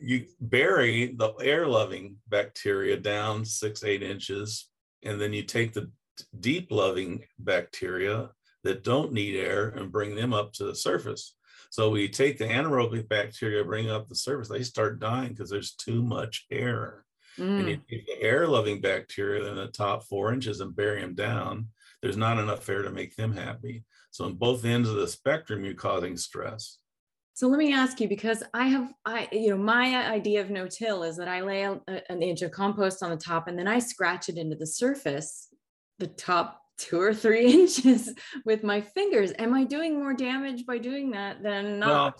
you 0.03 0.27
bury 0.41 1.15
the 1.15 1.35
air-loving 1.43 2.17
bacteria 2.29 2.97
down 2.97 3.45
six 3.45 3.85
eight 3.85 4.03
inches, 4.03 4.71
and 5.03 5.21
then 5.21 5.33
you 5.33 5.43
take 5.43 5.73
the 5.73 5.91
deep-loving 6.39 7.25
bacteria 7.39 8.31
that 8.63 8.85
don't 8.85 9.13
need 9.13 9.37
air 9.37 9.69
and 9.71 9.93
bring 9.93 10.15
them 10.15 10.33
up 10.33 10.53
to 10.53 10.65
the 10.65 10.75
surface. 10.75 11.35
So 11.71 11.89
we 11.89 12.09
take 12.09 12.37
the 12.37 12.47
anaerobic 12.47 13.09
bacteria, 13.09 13.65
bring 13.65 13.91
up 13.91 14.09
the 14.09 14.15
surface, 14.15 14.49
they 14.49 14.63
start 14.63 14.99
dying 15.01 15.29
because 15.29 15.51
there's 15.51 15.73
too 15.73 16.03
much 16.03 16.47
air. 16.51 17.05
Mm. 17.39 17.61
And 17.61 17.69
you 17.69 17.81
take 17.89 18.07
the 18.07 18.21
air 18.23 18.47
loving 18.47 18.81
bacteria 18.81 19.49
in 19.49 19.57
the 19.57 19.69
top 19.69 20.05
four 20.05 20.33
inches 20.33 20.61
and 20.61 20.75
bury 20.75 21.01
them 21.01 21.15
down. 21.15 21.69
There's 22.03 22.17
not 22.17 22.39
enough 22.39 22.69
air 22.69 22.83
to 22.83 22.91
make 22.91 23.17
them 23.17 23.33
happy. 23.33 23.85
So 24.11 24.25
on 24.25 24.35
both 24.35 24.65
ends 24.65 24.89
of 24.89 24.97
the 24.97 25.07
spectrum, 25.07 25.65
you're 25.65 25.75
causing 25.75 26.17
stress. 26.17 26.79
So 27.35 27.47
let 27.47 27.59
me 27.59 27.73
ask 27.73 28.01
you, 28.01 28.09
because 28.09 28.43
I 28.53 28.67
have, 28.67 28.93
I, 29.07 29.29
you 29.33 29.51
know, 29.51 29.57
my 29.57 29.97
idea 30.09 30.41
of 30.43 30.51
no-till 30.51 31.05
is 31.05 31.17
that 31.17 31.29
I 31.29 31.41
lay 31.41 31.63
a, 31.63 31.81
an 32.09 32.23
inch 32.23 32.43
of 32.43 32.51
compost 32.51 33.03
on 33.03 33.11
the 33.11 33.17
top 33.17 33.49
and 33.49 33.59
then 33.59 33.69
I 33.69 33.79
scratch 33.79 34.29
it 34.29 34.37
into 34.37 34.57
the 34.57 34.67
surface, 34.67 35.49
the 35.99 36.09
top 36.09 36.60
two 36.81 37.01
or 37.01 37.15
three 37.15 37.53
inches 37.61 38.13
with 38.45 38.65
my 38.65 38.81
fingers. 38.81 39.33
Am 39.39 39.55
I 39.55 39.65
doing 39.65 39.99
more 39.99 40.15
damage 40.15 40.67
by 40.67 40.79
doing 40.79 41.11
that 41.13 41.43
than 41.43 41.79
not? 41.79 41.89
Well, 41.89 42.15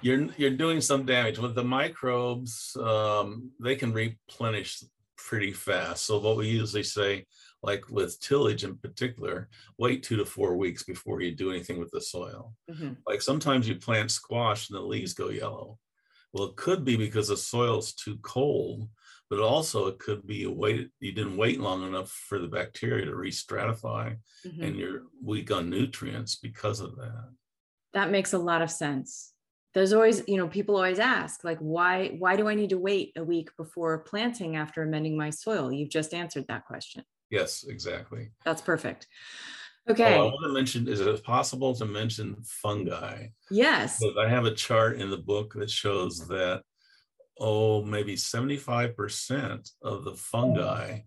you're 0.00 0.28
you're 0.36 0.50
doing 0.50 0.80
some 0.80 1.04
damage 1.04 1.38
with 1.38 1.54
the 1.54 1.64
microbes. 1.64 2.76
Um, 2.80 3.50
they 3.60 3.76
can 3.76 3.92
replenish 3.92 4.82
pretty 5.16 5.52
fast. 5.52 6.06
So 6.06 6.18
what 6.18 6.36
we 6.36 6.48
usually 6.48 6.82
say, 6.82 7.26
like 7.62 7.88
with 7.90 8.20
tillage 8.20 8.62
in 8.62 8.76
particular, 8.76 9.48
wait 9.78 10.02
two 10.02 10.16
to 10.16 10.24
four 10.24 10.56
weeks 10.56 10.82
before 10.82 11.20
you 11.20 11.32
do 11.32 11.50
anything 11.50 11.78
with 11.78 11.90
the 11.90 12.00
soil. 12.00 12.54
Mm-hmm. 12.70 12.92
Like 13.06 13.22
sometimes 13.22 13.68
you 13.68 13.76
plant 13.76 14.10
squash 14.10 14.68
and 14.68 14.76
the 14.76 14.82
leaves 14.82 15.14
go 15.14 15.30
yellow. 15.30 15.78
Well, 16.32 16.48
it 16.48 16.56
could 16.56 16.84
be 16.84 16.96
because 16.96 17.28
the 17.28 17.36
soil's 17.36 17.94
too 17.94 18.18
cold 18.22 18.88
but 19.34 19.42
also 19.42 19.88
it 19.88 19.98
could 19.98 20.24
be 20.26 20.44
a 20.44 20.50
wait 20.50 20.90
you 21.00 21.10
didn't 21.10 21.36
wait 21.36 21.60
long 21.60 21.84
enough 21.86 22.08
for 22.08 22.38
the 22.38 22.46
bacteria 22.46 23.04
to 23.04 23.16
re-stratify 23.16 24.16
mm-hmm. 24.46 24.62
and 24.62 24.76
you're 24.76 25.02
weak 25.22 25.50
on 25.50 25.68
nutrients 25.68 26.36
because 26.36 26.78
of 26.78 26.94
that. 26.94 27.30
That 27.94 28.12
makes 28.12 28.32
a 28.32 28.38
lot 28.38 28.62
of 28.62 28.70
sense. 28.70 29.32
There's 29.72 29.92
always 29.92 30.22
you 30.28 30.36
know 30.36 30.46
people 30.46 30.76
always 30.76 31.00
ask 31.00 31.42
like 31.42 31.58
why 31.58 32.14
why 32.18 32.36
do 32.36 32.48
i 32.48 32.54
need 32.54 32.70
to 32.70 32.78
wait 32.78 33.12
a 33.16 33.24
week 33.24 33.50
before 33.56 33.98
planting 33.98 34.54
after 34.54 34.82
amending 34.82 35.16
my 35.16 35.30
soil? 35.30 35.72
You've 35.72 35.90
just 35.90 36.14
answered 36.14 36.44
that 36.46 36.64
question. 36.66 37.04
Yes 37.30 37.64
exactly. 37.68 38.30
That's 38.44 38.62
perfect. 38.62 39.08
Okay. 39.90 40.14
Oh, 40.14 40.28
i 40.28 40.30
want 40.32 40.44
to 40.44 40.52
mention 40.52 40.86
is 40.86 41.00
it 41.00 41.24
possible 41.24 41.74
to 41.74 41.84
mention 41.84 42.36
fungi? 42.44 43.26
Yes. 43.50 44.00
I 44.16 44.28
have 44.28 44.44
a 44.44 44.54
chart 44.54 45.00
in 45.00 45.10
the 45.10 45.18
book 45.18 45.54
that 45.54 45.70
shows 45.70 46.28
that 46.28 46.62
oh, 47.38 47.82
maybe 47.82 48.14
75% 48.14 49.70
of 49.82 50.04
the 50.04 50.14
fungi, 50.14 51.00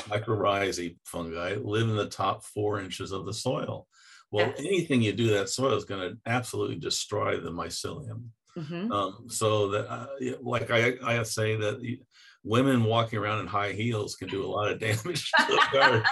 mycorrhizae 0.00 0.96
fungi, 1.04 1.56
live 1.56 1.88
in 1.88 1.96
the 1.96 2.08
top 2.08 2.44
four 2.44 2.80
inches 2.80 3.12
of 3.12 3.26
the 3.26 3.34
soil. 3.34 3.86
Well, 4.30 4.48
yes. 4.48 4.58
anything 4.60 5.02
you 5.02 5.12
do 5.12 5.28
that 5.30 5.48
soil 5.48 5.74
is 5.74 5.84
going 5.84 6.00
to 6.00 6.18
absolutely 6.26 6.76
destroy 6.76 7.40
the 7.40 7.50
mycelium. 7.50 8.24
Mm-hmm. 8.56 8.92
Um, 8.92 9.26
so 9.28 9.68
that, 9.68 9.90
uh, 9.90 10.06
like 10.42 10.70
I, 10.70 10.94
I 11.04 11.22
say 11.22 11.56
that 11.56 11.80
women 12.44 12.84
walking 12.84 13.18
around 13.18 13.40
in 13.40 13.46
high 13.46 13.72
heels 13.72 14.16
can 14.16 14.28
do 14.28 14.44
a 14.44 14.48
lot 14.48 14.70
of 14.70 14.78
damage 14.80 15.30
to 15.30 15.46
the 15.46 15.66
garden. 15.72 16.02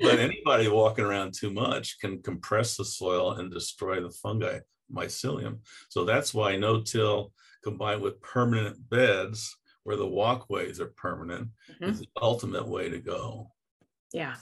but 0.00 0.18
anybody 0.18 0.68
walking 0.68 1.04
around 1.04 1.34
too 1.34 1.50
much 1.50 1.98
can 2.00 2.22
compress 2.22 2.76
the 2.76 2.84
soil 2.84 3.32
and 3.32 3.52
destroy 3.52 4.00
the 4.00 4.10
fungi 4.10 4.58
mycelium. 4.92 5.60
So 5.88 6.04
that's 6.04 6.34
why 6.34 6.56
no-till 6.56 7.32
combined 7.64 8.02
with 8.02 8.20
permanent 8.20 8.76
beds 8.90 9.56
where 9.84 9.96
the 9.96 10.06
walkways 10.06 10.80
are 10.80 10.92
permanent 10.96 11.48
mm-hmm. 11.70 11.90
is 11.90 12.00
the 12.00 12.08
ultimate 12.20 12.68
way 12.68 12.88
to 12.88 12.98
go. 12.98 13.50
Yeah. 14.12 14.36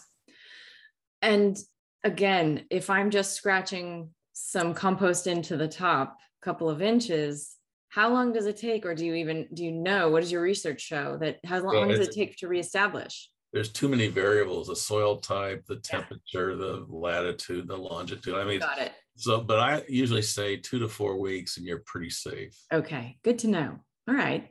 And 1.21 1.59
again, 2.05 2.65
if 2.71 2.91
I'm 2.91 3.11
just 3.11 3.35
scratching 3.35 4.11
some 4.33 4.75
compost 4.75 5.27
into 5.27 5.57
the 5.57 5.69
top 5.69 6.19
couple 6.43 6.69
of 6.69 6.83
inches, 6.83 7.57
how 7.89 8.11
long 8.11 8.33
does 8.33 8.47
it 8.47 8.57
take 8.57 8.87
or 8.87 8.95
do 8.95 9.05
you 9.05 9.15
even 9.15 9.47
do 9.53 9.65
you 9.65 9.73
know 9.73 10.11
what 10.11 10.21
does 10.21 10.33
your 10.33 10.41
research 10.41 10.81
show 10.81 11.19
that 11.19 11.39
how 11.45 11.61
long 11.61 11.75
well, 11.75 11.89
does 11.89 12.01
it 12.01 12.13
take 12.13 12.37
to 12.39 12.49
reestablish? 12.49 13.29
There's 13.53 13.69
too 13.69 13.89
many 13.89 14.09
variables, 14.09 14.69
the 14.69 14.77
soil 14.77 15.19
type, 15.19 15.65
the 15.67 15.77
temperature, 15.77 16.53
yeah. 16.53 16.57
the 16.57 16.87
latitude, 16.89 17.69
the 17.69 17.77
longitude. 17.77 18.35
I 18.35 18.45
mean, 18.45 18.61
got 18.61 18.79
it. 18.79 18.93
So, 19.16 19.40
but 19.40 19.59
I 19.59 19.83
usually 19.88 20.22
say 20.22 20.57
two 20.57 20.79
to 20.81 20.88
four 20.88 21.18
weeks 21.18 21.57
and 21.57 21.66
you're 21.66 21.83
pretty 21.85 22.11
safe. 22.11 22.57
Okay, 22.72 23.18
good 23.22 23.38
to 23.40 23.48
know. 23.48 23.79
All 24.09 24.14
right. 24.14 24.51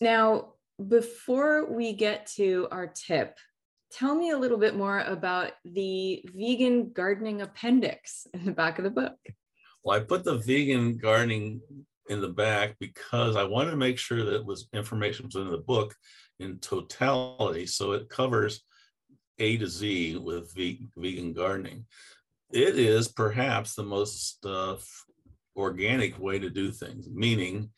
Now, 0.00 0.54
before 0.88 1.72
we 1.72 1.92
get 1.92 2.26
to 2.36 2.66
our 2.70 2.86
tip, 2.86 3.38
tell 3.92 4.14
me 4.14 4.30
a 4.30 4.38
little 4.38 4.58
bit 4.58 4.74
more 4.74 5.00
about 5.00 5.52
the 5.64 6.24
vegan 6.34 6.92
gardening 6.92 7.42
appendix 7.42 8.26
in 8.34 8.44
the 8.44 8.52
back 8.52 8.78
of 8.78 8.84
the 8.84 8.90
book. 8.90 9.16
Well, 9.84 9.96
I 9.96 10.00
put 10.00 10.24
the 10.24 10.38
vegan 10.38 10.96
gardening 10.96 11.60
in 12.08 12.20
the 12.20 12.28
back 12.28 12.76
because 12.80 13.36
I 13.36 13.44
wanted 13.44 13.70
to 13.70 13.76
make 13.76 13.98
sure 13.98 14.24
that 14.24 14.34
it 14.34 14.44
was 14.44 14.68
information 14.72 15.26
was 15.26 15.36
in 15.36 15.50
the 15.50 15.58
book 15.58 15.94
in 16.40 16.58
totality. 16.58 17.66
So 17.66 17.92
it 17.92 18.08
covers 18.08 18.62
A 19.38 19.56
to 19.58 19.66
Z 19.66 20.16
with 20.16 20.52
vegan 20.54 21.32
gardening 21.32 21.86
it 22.54 22.78
is 22.78 23.08
perhaps 23.08 23.74
the 23.74 23.82
most 23.82 24.46
uh, 24.46 24.76
organic 25.56 26.16
way 26.20 26.38
to 26.38 26.48
do 26.48 26.70
things, 26.70 27.08
meaning 27.10 27.68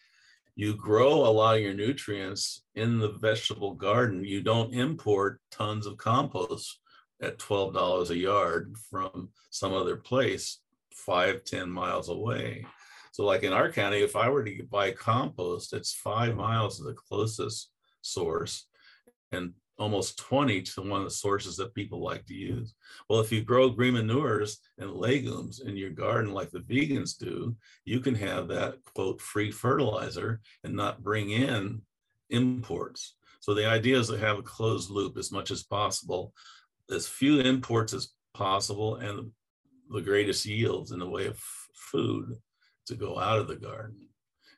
you 0.55 0.75
grow 0.75 1.15
a 1.15 1.33
lot 1.33 1.57
of 1.57 1.63
your 1.63 1.73
nutrients 1.73 2.63
in 2.75 2.99
the 2.99 3.13
vegetable 3.13 3.73
garden. 3.73 4.23
You 4.23 4.43
don't 4.43 4.75
import 4.75 5.41
tons 5.51 5.87
of 5.87 5.97
compost 5.97 6.79
at 7.23 7.39
$12 7.39 8.11
a 8.11 8.17
yard 8.17 8.77
from 8.91 9.31
some 9.51 9.73
other 9.73 9.97
place 9.97 10.61
five, 10.93 11.45
10 11.45 11.71
miles 11.71 12.11
away. 12.11 12.67
So, 13.13 13.25
like 13.25 13.45
in 13.45 13.55
our 13.55 13.73
county, 13.73 13.99
if 13.99 14.15
I 14.15 14.29
were 14.29 14.45
to 14.45 14.63
buy 14.71 14.91
compost, 14.91 15.73
it's 15.73 15.95
five 15.95 16.37
miles 16.37 16.79
the 16.79 16.93
closest 16.93 17.71
source 18.03 18.67
and 19.33 19.55
almost 19.79 20.19
20 20.19 20.63
to 20.63 20.83
one 20.83 21.01
of 21.01 21.07
the 21.07 21.11
sources 21.11 21.57
that 21.57 21.75
people 21.75 22.03
like 22.03 22.25
to 22.27 22.35
use. 22.35 22.75
Well, 23.09 23.21
if 23.21 23.31
you 23.31 23.43
grow 23.43 23.69
green 23.69 23.95
manures 23.95 24.59
and 24.79 24.91
legumes 24.91 25.61
in 25.61 25.77
your 25.77 25.91
garden 25.91 26.33
like 26.33 26.51
the 26.51 26.61
vegans 26.61 27.17
do, 27.17 27.57
you 27.85 28.01
can 28.01 28.15
have 28.15 28.49
that 28.49 28.77
quote 28.95 29.21
free 29.21 29.51
fertilizer 29.51 30.41
and 30.65 30.75
not 30.75 31.03
bring 31.03 31.31
in 31.31 31.83
imports. 32.31 33.17
So 33.41 33.55
the 33.55 33.67
idea 33.67 33.99
is 33.99 34.09
to 34.09 34.19
have 34.19 34.39
a 34.39 34.43
closed 34.43 34.91
loop 34.91 35.17
as 35.17 35.31
much 35.31 35.51
as 35.51 35.63
possible, 35.63 36.33
as 36.91 37.07
few 37.07 37.41
imports 37.41 37.93
as 37.93 38.09
possible, 38.35 38.97
and 38.97 39.31
the 39.91 40.01
greatest 40.01 40.47
yields 40.47 40.91
in 40.91 40.99
the 40.99 41.09
way 41.09 41.27
of 41.27 41.39
food 41.75 42.35
to 42.87 42.95
go 42.95 43.19
out 43.19 43.39
of 43.39 43.49
the 43.49 43.57
garden. 43.57 44.09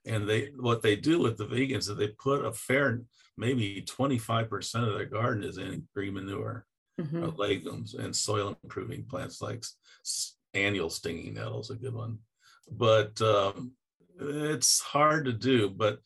And 0.06 0.28
they 0.28 0.52
what 0.56 0.80
they 0.80 0.96
do 0.96 1.18
with 1.18 1.36
the 1.36 1.46
vegans 1.46 1.90
is 1.90 1.96
they 1.96 2.08
put 2.08 2.44
a 2.44 2.52
fair 2.52 3.02
maybe 3.38 3.82
25% 3.82 4.86
of 4.86 4.94
their 4.94 5.06
garden 5.06 5.44
is 5.44 5.58
in 5.58 5.86
green 5.94 6.14
manure, 6.14 6.66
mm-hmm. 7.00 7.28
legumes, 7.36 7.94
and 7.94 8.14
soil 8.14 8.58
improving 8.62 9.04
plants 9.04 9.40
like 9.40 9.64
annual 10.54 10.90
stinging 10.90 11.34
nettles, 11.34 11.70
a 11.70 11.76
good 11.76 11.94
one. 11.94 12.18
But 12.70 13.20
um, 13.22 13.72
it's 14.20 14.80
hard 14.80 15.24
to 15.26 15.32
do. 15.32 15.70
But 15.70 16.00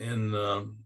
in 0.00 0.34
um, 0.34 0.78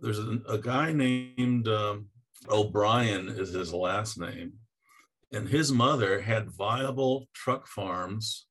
there's 0.00 0.18
a, 0.18 0.40
a, 0.48 0.58
guy 0.58 0.92
named 0.92 1.68
um, 1.68 2.08
O'Brien 2.48 3.28
is 3.28 3.50
his 3.50 3.72
last 3.72 4.18
name, 4.18 4.54
and 5.32 5.48
his 5.48 5.72
mother 5.72 6.20
had 6.20 6.50
viable 6.50 7.28
truck 7.32 7.66
farms 7.66 8.46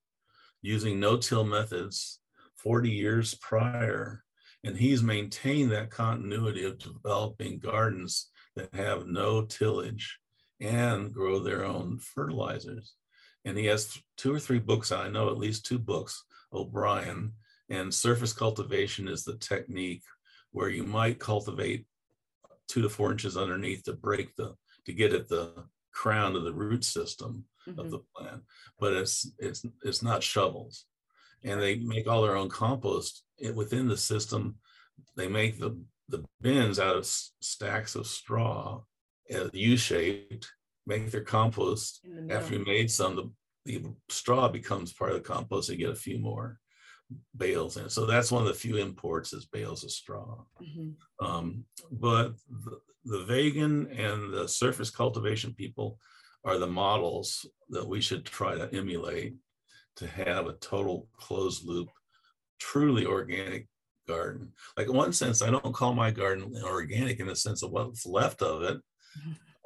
using 0.61 0.99
no-till 0.99 1.43
methods 1.43 2.19
40 2.57 2.89
years 2.89 3.35
prior 3.35 4.24
and 4.65 4.75
he's 4.75 5.03
maintained 5.03 5.71
that 5.71 5.91
continuity 5.91 6.65
of 6.65 6.79
developing 6.79 7.59
gardens 7.59 8.31
that 8.55 8.73
have 8.73 9.05
no 9.05 9.45
tillage 9.45 10.19
and 10.59 11.13
grow 11.13 11.39
their 11.39 11.63
own 11.63 11.99
fertilizers. 11.99 12.95
And 13.45 13.57
he 13.57 13.65
has 13.65 13.95
two 14.17 14.33
or 14.33 14.39
three 14.39 14.57
books. 14.57 14.91
I 14.91 15.07
know 15.07 15.29
at 15.29 15.37
least 15.37 15.67
two 15.67 15.77
books, 15.77 16.23
O'Brien. 16.51 17.33
And 17.69 17.93
surface 17.93 18.33
cultivation 18.33 19.07
is 19.07 19.23
the 19.23 19.37
technique 19.37 20.03
where 20.51 20.69
you 20.69 20.83
might 20.83 21.19
cultivate 21.19 21.85
two 22.67 22.81
to 22.81 22.89
four 22.89 23.11
inches 23.11 23.37
underneath 23.37 23.83
to 23.83 23.93
break 23.93 24.35
the 24.35 24.55
to 24.85 24.93
get 24.93 25.13
at 25.13 25.27
the 25.27 25.51
crown 25.91 26.35
of 26.35 26.43
the 26.43 26.53
root 26.53 26.83
system 26.83 27.45
mm-hmm. 27.67 27.79
of 27.79 27.91
the 27.91 27.99
plant. 28.15 28.41
But 28.79 28.93
it's 28.93 29.29
it's 29.37 29.63
it's 29.83 30.01
not 30.01 30.23
shovels, 30.23 30.85
and 31.43 31.61
they 31.61 31.75
make 31.75 32.07
all 32.07 32.21
their 32.21 32.35
own 32.35 32.49
compost 32.49 33.24
within 33.53 33.87
the 33.87 33.97
system. 33.97 34.55
They 35.15 35.27
make 35.27 35.59
the 35.59 35.77
the 36.07 36.23
bins 36.41 36.79
out 36.79 36.95
of 36.95 37.05
stacks 37.05 37.95
of 37.95 38.05
straw, 38.05 38.81
uh, 39.33 39.49
U-shaped. 39.51 40.51
Make 40.87 41.09
their 41.09 41.21
compost. 41.21 42.01
The 42.03 42.31
after 42.31 42.53
you 42.53 42.63
made 42.63 42.91
some, 42.91 43.15
the, 43.15 43.31
the 43.65 43.91
straw 44.07 44.47
becomes 44.49 44.93
part 44.93 45.11
of 45.11 45.17
the 45.17 45.27
compost. 45.27 45.67
You 45.67 45.77
get 45.77 45.89
a 45.89 45.95
few 45.95 46.19
more 46.19 46.59
bales 47.35 47.77
in. 47.77 47.89
So 47.89 48.05
that's 48.05 48.31
one 48.31 48.43
of 48.43 48.47
the 48.47 48.53
few 48.53 48.77
imports 48.77 49.33
is 49.33 49.45
bales 49.45 49.83
of 49.83 49.91
straw. 49.91 50.43
Mm-hmm. 50.61 51.25
Um, 51.25 51.65
but 51.91 52.33
the, 52.49 52.79
the, 53.05 53.23
vegan 53.23 53.87
and 53.91 54.33
the 54.33 54.47
surface 54.47 54.89
cultivation 54.89 55.53
people 55.53 55.99
are 56.43 56.57
the 56.57 56.67
models 56.67 57.45
that 57.69 57.87
we 57.87 58.01
should 58.01 58.25
try 58.25 58.55
to 58.55 58.73
emulate 58.73 59.35
to 59.97 60.07
have 60.07 60.47
a 60.47 60.53
total 60.53 61.07
closed 61.17 61.65
loop, 61.65 61.89
truly 62.59 63.05
organic 63.05 63.67
garden. 64.07 64.51
Like 64.77 64.87
in 64.87 64.95
one 64.95 65.13
sense, 65.13 65.41
I 65.41 65.49
don't 65.49 65.73
call 65.73 65.93
my 65.93 66.11
garden 66.11 66.53
organic 66.63 67.19
in 67.19 67.27
the 67.27 67.35
sense 67.35 67.63
of 67.63 67.71
what's 67.71 68.05
left 68.05 68.41
of 68.41 68.63
it. 68.63 68.77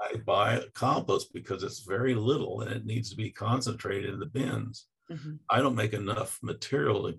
I 0.02 0.16
buy 0.16 0.64
compost 0.74 1.34
because 1.34 1.62
it's 1.62 1.82
very 1.82 2.16
little 2.16 2.62
and 2.62 2.72
it 2.72 2.86
needs 2.86 3.10
to 3.10 3.18
be 3.18 3.32
concentrated 3.32 4.14
in 4.14 4.20
the 4.20 4.26
bins. 4.26 4.88
Mm-hmm. 5.12 5.34
I 5.50 5.60
don't 5.60 5.76
make 5.76 5.94
enough 5.94 6.40
material 6.42 7.12
to, 7.12 7.18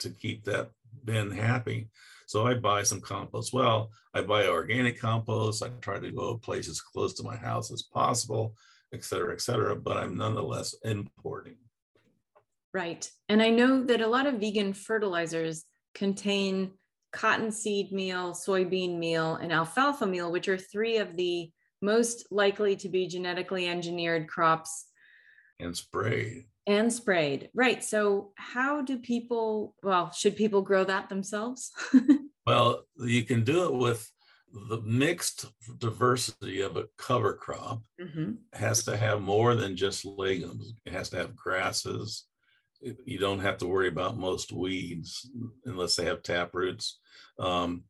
to 0.00 0.10
keep 0.10 0.44
that 0.44 0.70
bin 1.04 1.30
happy. 1.32 1.88
So 2.26 2.46
I 2.46 2.54
buy 2.54 2.84
some 2.84 3.00
compost. 3.00 3.52
Well, 3.52 3.90
I 4.14 4.22
buy 4.22 4.46
organic 4.46 5.00
compost. 5.00 5.62
I 5.62 5.68
try 5.80 5.98
to 5.98 6.10
go 6.10 6.32
to 6.32 6.38
places 6.38 6.80
close 6.80 7.14
to 7.14 7.22
my 7.22 7.36
house 7.36 7.72
as 7.72 7.82
possible, 7.82 8.54
et 8.92 9.04
cetera, 9.04 9.32
et 9.32 9.40
cetera, 9.40 9.74
but 9.74 9.96
I'm 9.96 10.16
nonetheless 10.16 10.74
importing. 10.84 11.56
Right. 12.74 13.08
And 13.28 13.40
I 13.40 13.50
know 13.50 13.84
that 13.84 14.00
a 14.00 14.08
lot 14.08 14.26
of 14.26 14.40
vegan 14.40 14.74
fertilizers 14.74 15.64
contain 15.94 16.72
cottonseed 17.12 17.92
meal, 17.92 18.32
soybean 18.32 18.98
meal, 18.98 19.36
and 19.36 19.52
alfalfa 19.52 20.06
meal, 20.06 20.32
which 20.32 20.48
are 20.48 20.58
three 20.58 20.96
of 20.96 21.16
the 21.16 21.50
most 21.80 22.26
likely 22.32 22.74
to 22.76 22.88
be 22.88 23.06
genetically 23.06 23.68
engineered 23.68 24.26
crops. 24.26 24.86
And 25.60 25.76
sprayed. 25.76 26.46
And 26.66 26.92
sprayed. 26.92 27.50
Right. 27.54 27.84
So 27.84 28.32
how 28.34 28.82
do 28.82 28.98
people 28.98 29.76
well 29.84 30.10
should 30.10 30.34
people 30.34 30.62
grow 30.62 30.84
that 30.84 31.08
themselves? 31.08 31.70
Well 32.46 32.84
you 32.98 33.22
can 33.22 33.42
do 33.42 33.64
it 33.64 33.74
with 33.74 34.06
the 34.68 34.82
mixed 34.82 35.46
diversity 35.78 36.60
of 36.60 36.76
a 36.76 36.88
cover 36.98 37.32
crop. 37.32 37.80
Mm-hmm. 37.98 38.32
has 38.52 38.84
to 38.84 38.98
have 38.98 39.22
more 39.22 39.54
than 39.54 39.76
just 39.76 40.04
legumes. 40.04 40.74
It 40.84 40.92
has 40.92 41.08
to 41.10 41.16
have 41.16 41.34
grasses 41.34 42.26
you 43.04 43.18
don't 43.18 43.40
have 43.40 43.58
to 43.58 43.66
worry 43.66 43.88
about 43.88 44.18
most 44.18 44.52
weeds 44.52 45.30
unless 45.64 45.96
they 45.96 46.04
have 46.04 46.22
tap 46.22 46.50
roots. 46.52 46.98
Um, 47.38 47.84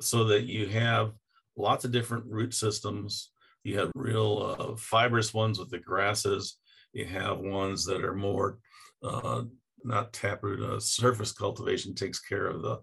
so 0.00 0.24
that 0.24 0.44
you 0.44 0.66
have 0.66 1.12
lots 1.56 1.84
of 1.84 1.92
different 1.92 2.24
root 2.26 2.54
systems. 2.54 3.30
You 3.64 3.78
have 3.78 3.90
real 3.94 4.56
uh, 4.58 4.76
fibrous 4.76 5.34
ones 5.34 5.58
with 5.58 5.70
the 5.70 5.78
grasses. 5.78 6.58
You 6.92 7.04
have 7.06 7.38
ones 7.38 7.84
that 7.86 8.04
are 8.04 8.14
more 8.14 8.58
uh, 9.02 9.42
not 9.84 10.12
taproot, 10.12 10.62
uh, 10.62 10.80
surface 10.80 11.32
cultivation 11.32 11.94
takes 11.94 12.20
care 12.20 12.46
of 12.46 12.62
the 12.62 12.78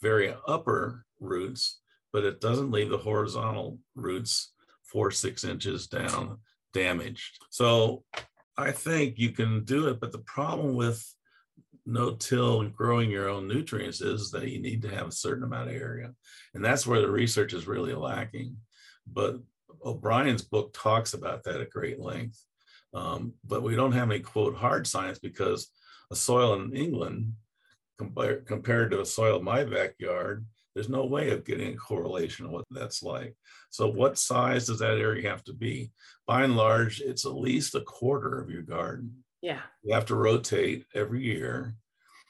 very 0.00 0.34
upper 0.48 1.04
roots, 1.20 1.80
but 2.12 2.24
it 2.24 2.40
doesn't 2.40 2.70
leave 2.70 2.90
the 2.90 2.98
horizontal 2.98 3.78
roots 3.94 4.52
four, 4.84 5.10
six 5.10 5.44
inches 5.44 5.86
down 5.86 6.38
damaged. 6.72 7.38
So 7.50 8.04
I 8.60 8.72
think 8.72 9.18
you 9.18 9.30
can 9.30 9.64
do 9.64 9.88
it, 9.88 10.00
but 10.00 10.12
the 10.12 10.18
problem 10.18 10.74
with 10.74 11.02
no-till 11.86 12.60
and 12.60 12.74
growing 12.74 13.10
your 13.10 13.28
own 13.28 13.48
nutrients 13.48 14.00
is 14.00 14.30
that 14.30 14.48
you 14.48 14.60
need 14.60 14.82
to 14.82 14.94
have 14.94 15.08
a 15.08 15.12
certain 15.12 15.44
amount 15.44 15.70
of 15.70 15.76
area. 15.76 16.12
And 16.54 16.64
that's 16.64 16.86
where 16.86 17.00
the 17.00 17.10
research 17.10 17.52
is 17.52 17.66
really 17.66 17.94
lacking. 17.94 18.56
But 19.06 19.36
O'Brien's 19.84 20.42
book 20.42 20.72
talks 20.72 21.14
about 21.14 21.44
that 21.44 21.60
at 21.60 21.70
great 21.70 21.98
length. 21.98 22.38
Um, 22.92 23.34
but 23.44 23.62
we 23.62 23.76
don't 23.76 23.92
have 23.92 24.10
any 24.10 24.20
quote 24.20 24.56
hard 24.56 24.86
science 24.86 25.18
because 25.18 25.70
a 26.10 26.16
soil 26.16 26.54
in 26.54 26.76
England 26.76 27.34
compared 27.98 28.46
compared 28.46 28.90
to 28.90 29.00
a 29.00 29.06
soil 29.06 29.38
in 29.38 29.44
my 29.44 29.64
backyard, 29.64 30.44
there's 30.74 30.88
no 30.88 31.04
way 31.04 31.30
of 31.30 31.44
getting 31.44 31.74
a 31.74 31.76
correlation 31.76 32.46
of 32.46 32.52
what 32.52 32.64
that's 32.70 33.02
like. 33.02 33.34
So 33.70 33.88
what 33.88 34.18
size 34.18 34.66
does 34.66 34.78
that 34.78 34.98
area 34.98 35.28
have 35.28 35.44
to 35.44 35.52
be? 35.52 35.90
By 36.26 36.44
and 36.44 36.56
large, 36.56 37.00
it's 37.00 37.26
at 37.26 37.34
least 37.34 37.74
a 37.74 37.80
quarter 37.80 38.40
of 38.40 38.50
your 38.50 38.62
garden. 38.62 39.24
Yeah. 39.42 39.60
You 39.82 39.94
have 39.94 40.06
to 40.06 40.14
rotate 40.14 40.86
every 40.94 41.22
year. 41.22 41.74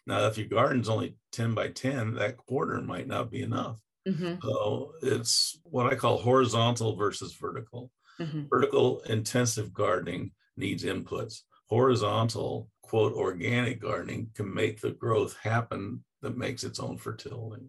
Now, 0.06 0.26
if 0.26 0.38
your 0.38 0.48
garden's 0.48 0.88
only 0.88 1.16
10 1.32 1.54
by 1.54 1.68
10, 1.68 2.14
that 2.14 2.36
quarter 2.36 2.80
might 2.80 3.06
not 3.06 3.30
be 3.30 3.42
enough. 3.42 3.80
Mm-hmm. 4.08 4.36
So 4.42 4.92
it's 5.02 5.60
what 5.64 5.92
I 5.92 5.94
call 5.94 6.18
horizontal 6.18 6.96
versus 6.96 7.34
vertical. 7.34 7.90
Mm-hmm. 8.18 8.44
Vertical 8.48 9.00
intensive 9.00 9.72
gardening 9.72 10.32
needs 10.56 10.84
inputs. 10.84 11.40
Horizontal, 11.68 12.70
quote, 12.82 13.12
organic 13.12 13.80
gardening 13.80 14.30
can 14.34 14.52
make 14.52 14.80
the 14.80 14.90
growth 14.90 15.36
happen 15.42 16.02
that 16.22 16.36
makes 16.36 16.64
its 16.64 16.80
own 16.80 16.96
fertility. 16.98 17.66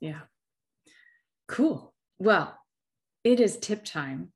Yeah. 0.00 0.20
Cool. 1.48 1.94
Well, 2.18 2.58
it 3.22 3.40
is 3.40 3.56
tip 3.58 3.84
time. 3.84 4.32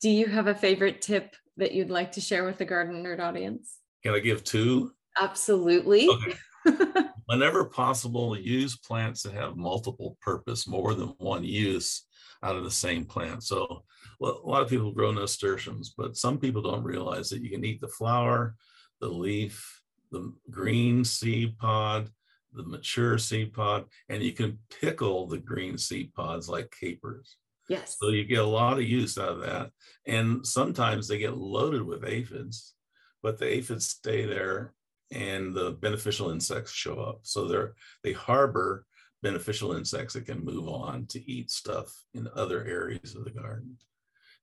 Do 0.00 0.08
you 0.08 0.26
have 0.26 0.46
a 0.46 0.54
favorite 0.54 1.02
tip 1.02 1.34
that 1.56 1.72
you'd 1.72 1.90
like 1.90 2.12
to 2.12 2.20
share 2.20 2.44
with 2.44 2.58
the 2.58 2.64
Garden 2.64 3.02
Nerd 3.02 3.20
audience? 3.20 3.78
Can 4.02 4.14
I 4.14 4.20
give 4.20 4.44
two? 4.44 4.92
Absolutely. 5.20 6.08
Okay. 6.08 6.34
Whenever 7.26 7.64
possible, 7.64 8.36
use 8.38 8.76
plants 8.76 9.22
that 9.22 9.34
have 9.34 9.56
multiple 9.56 10.16
purpose, 10.20 10.66
more 10.66 10.94
than 10.94 11.08
one 11.18 11.44
use 11.44 12.06
out 12.42 12.56
of 12.56 12.64
the 12.64 12.70
same 12.70 13.04
plant. 13.04 13.42
So 13.42 13.84
well, 14.18 14.40
a 14.44 14.48
lot 14.48 14.62
of 14.62 14.68
people 14.68 14.92
grow 14.92 15.10
nasturtiums, 15.12 15.94
but 15.96 16.16
some 16.16 16.38
people 16.38 16.62
don't 16.62 16.84
realize 16.84 17.30
that 17.30 17.42
you 17.42 17.50
can 17.50 17.64
eat 17.64 17.80
the 17.80 17.88
flower, 17.88 18.54
the 19.00 19.08
leaf, 19.08 19.82
the 20.10 20.32
green 20.50 21.04
seed 21.04 21.56
pod, 21.58 22.10
the 22.52 22.62
mature 22.62 23.18
seed 23.18 23.52
pod, 23.52 23.84
and 24.08 24.22
you 24.22 24.32
can 24.32 24.58
pickle 24.80 25.26
the 25.26 25.38
green 25.38 25.78
seed 25.78 26.12
pods 26.14 26.48
like 26.48 26.74
capers. 26.78 27.36
Yes. 27.68 27.96
So 28.00 28.08
you 28.08 28.24
get 28.24 28.40
a 28.40 28.44
lot 28.44 28.78
of 28.78 28.84
use 28.84 29.16
out 29.16 29.28
of 29.28 29.40
that. 29.42 29.70
And 30.06 30.44
sometimes 30.44 31.06
they 31.06 31.18
get 31.18 31.36
loaded 31.36 31.82
with 31.82 32.04
aphids, 32.04 32.74
but 33.22 33.38
the 33.38 33.46
aphids 33.46 33.86
stay 33.86 34.26
there 34.26 34.74
and 35.12 35.54
the 35.54 35.72
beneficial 35.72 36.30
insects 36.30 36.72
show 36.72 36.98
up. 36.98 37.20
So 37.22 37.46
they're 37.46 37.74
they 38.02 38.12
harbor 38.12 38.86
beneficial 39.22 39.72
insects 39.72 40.14
that 40.14 40.26
can 40.26 40.44
move 40.44 40.68
on 40.68 41.06
to 41.06 41.30
eat 41.30 41.50
stuff 41.50 41.92
in 42.14 42.28
other 42.34 42.64
areas 42.64 43.14
of 43.14 43.24
the 43.24 43.30
garden. 43.30 43.76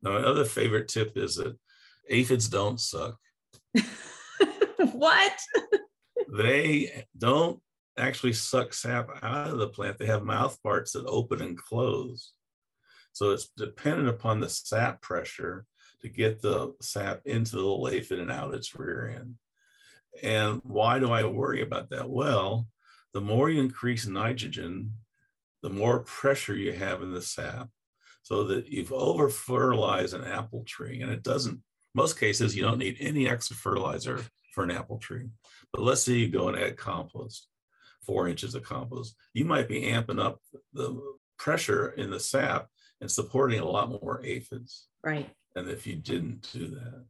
Now, 0.02 0.12
my 0.12 0.20
other 0.20 0.46
favorite 0.46 0.88
tip 0.88 1.18
is 1.18 1.36
that 1.36 1.58
aphids 2.10 2.48
don't 2.48 2.80
suck. 2.80 3.18
what? 4.78 5.38
they 6.38 7.06
don't 7.18 7.60
actually 7.98 8.34
suck 8.34 8.74
sap 8.74 9.10
out 9.24 9.50
of 9.50 9.58
the 9.58 9.68
plant. 9.68 9.98
They 9.98 10.06
have 10.06 10.24
mouth 10.24 10.62
parts 10.62 10.94
that 10.94 11.06
open 11.06 11.42
and 11.42 11.58
close. 11.58 12.34
So 13.12 13.32
it's 13.32 13.50
dependent 13.58 14.10
upon 14.10 14.40
the 14.40 14.50
sap 14.50 15.02
pressure 15.02 15.66
to 16.02 16.10
get 16.10 16.42
the 16.42 16.74
sap 16.82 17.22
into 17.26 17.56
the 17.56 17.90
aphid 17.92 18.20
and 18.20 18.32
out 18.32 18.54
its 18.54 18.76
rear 18.76 19.16
end. 19.18 19.36
And 20.22 20.62
why 20.64 21.00
do 21.00 21.12
I 21.12 21.24
worry 21.26 21.62
about 21.62 21.90
that? 21.90 22.10
Well, 22.10 22.68
the 23.14 23.22
more 23.22 23.50
you 23.50 23.62
increase 23.62 24.06
nitrogen, 24.06 24.94
the 25.64 25.70
more 25.70 26.00
pressure 26.02 26.56
you 26.56 26.74
have 26.74 27.02
in 27.02 27.12
the 27.12 27.22
sap 27.22 27.70
so 28.22 28.44
that 28.44 28.68
you've 28.68 28.94
over 28.94 29.30
fertilized 29.30 30.14
an 30.14 30.24
apple 30.24 30.64
tree. 30.66 31.02
And 31.02 31.12
it 31.12 31.24
doesn't, 31.24 31.62
most 31.96 32.20
cases, 32.20 32.56
you 32.56 32.62
don't 32.62 32.78
need 32.78 32.98
any 33.00 33.28
extra 33.28 33.56
fertilizer 33.56 34.22
for 34.54 34.64
an 34.64 34.72
apple 34.72 35.00
tree. 35.00 35.30
But 35.72 35.82
let's 35.82 36.04
say 36.04 36.14
you 36.14 36.28
go 36.28 36.50
and 36.50 36.58
add 36.58 36.78
compost, 36.78 37.48
four 38.08 38.28
inches 38.28 38.56
of 38.56 38.64
compost. 38.64 39.16
You 39.34 39.46
might 39.46 39.68
be 39.68 39.84
amping 39.84 40.20
up 40.20 40.40
the 40.74 41.00
pressure 41.38 41.90
in 41.90 42.10
the 42.10 42.20
sap 42.20 42.68
and 43.02 43.12
supporting 43.12 43.60
a 43.60 43.70
lot 43.70 43.92
more 44.02 44.22
aphids. 44.24 44.88
Right. 45.04 45.30
And 45.56 45.70
if 45.70 45.86
you 45.86 45.96
didn't 45.96 46.50
do 46.52 46.70
that. 46.70 47.06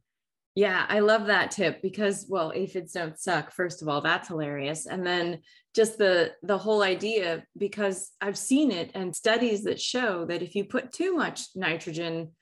Yeah, 0.54 0.86
I 0.88 0.98
love 0.98 1.26
that 1.26 1.52
tip 1.52 1.80
because 1.82 2.26
well, 2.28 2.52
aphids 2.52 2.92
don't 2.92 3.18
suck. 3.18 3.52
First 3.52 3.80
of 3.80 3.88
all, 3.88 4.00
that's 4.00 4.26
hilarious. 4.26 4.86
And 4.86 5.06
then 5.06 5.38
just 5.72 5.98
the 5.98 6.32
the 6.42 6.58
whole 6.58 6.82
idea 6.82 7.44
because 7.56 8.10
I've 8.20 8.36
seen 8.36 8.72
it 8.72 8.90
and 8.94 9.14
studies 9.14 9.62
that 9.64 9.80
show 9.80 10.24
that 10.26 10.42
if 10.42 10.56
you 10.56 10.64
put 10.64 10.92
too 10.92 11.14
much 11.14 11.42
nitrogen 11.54 12.32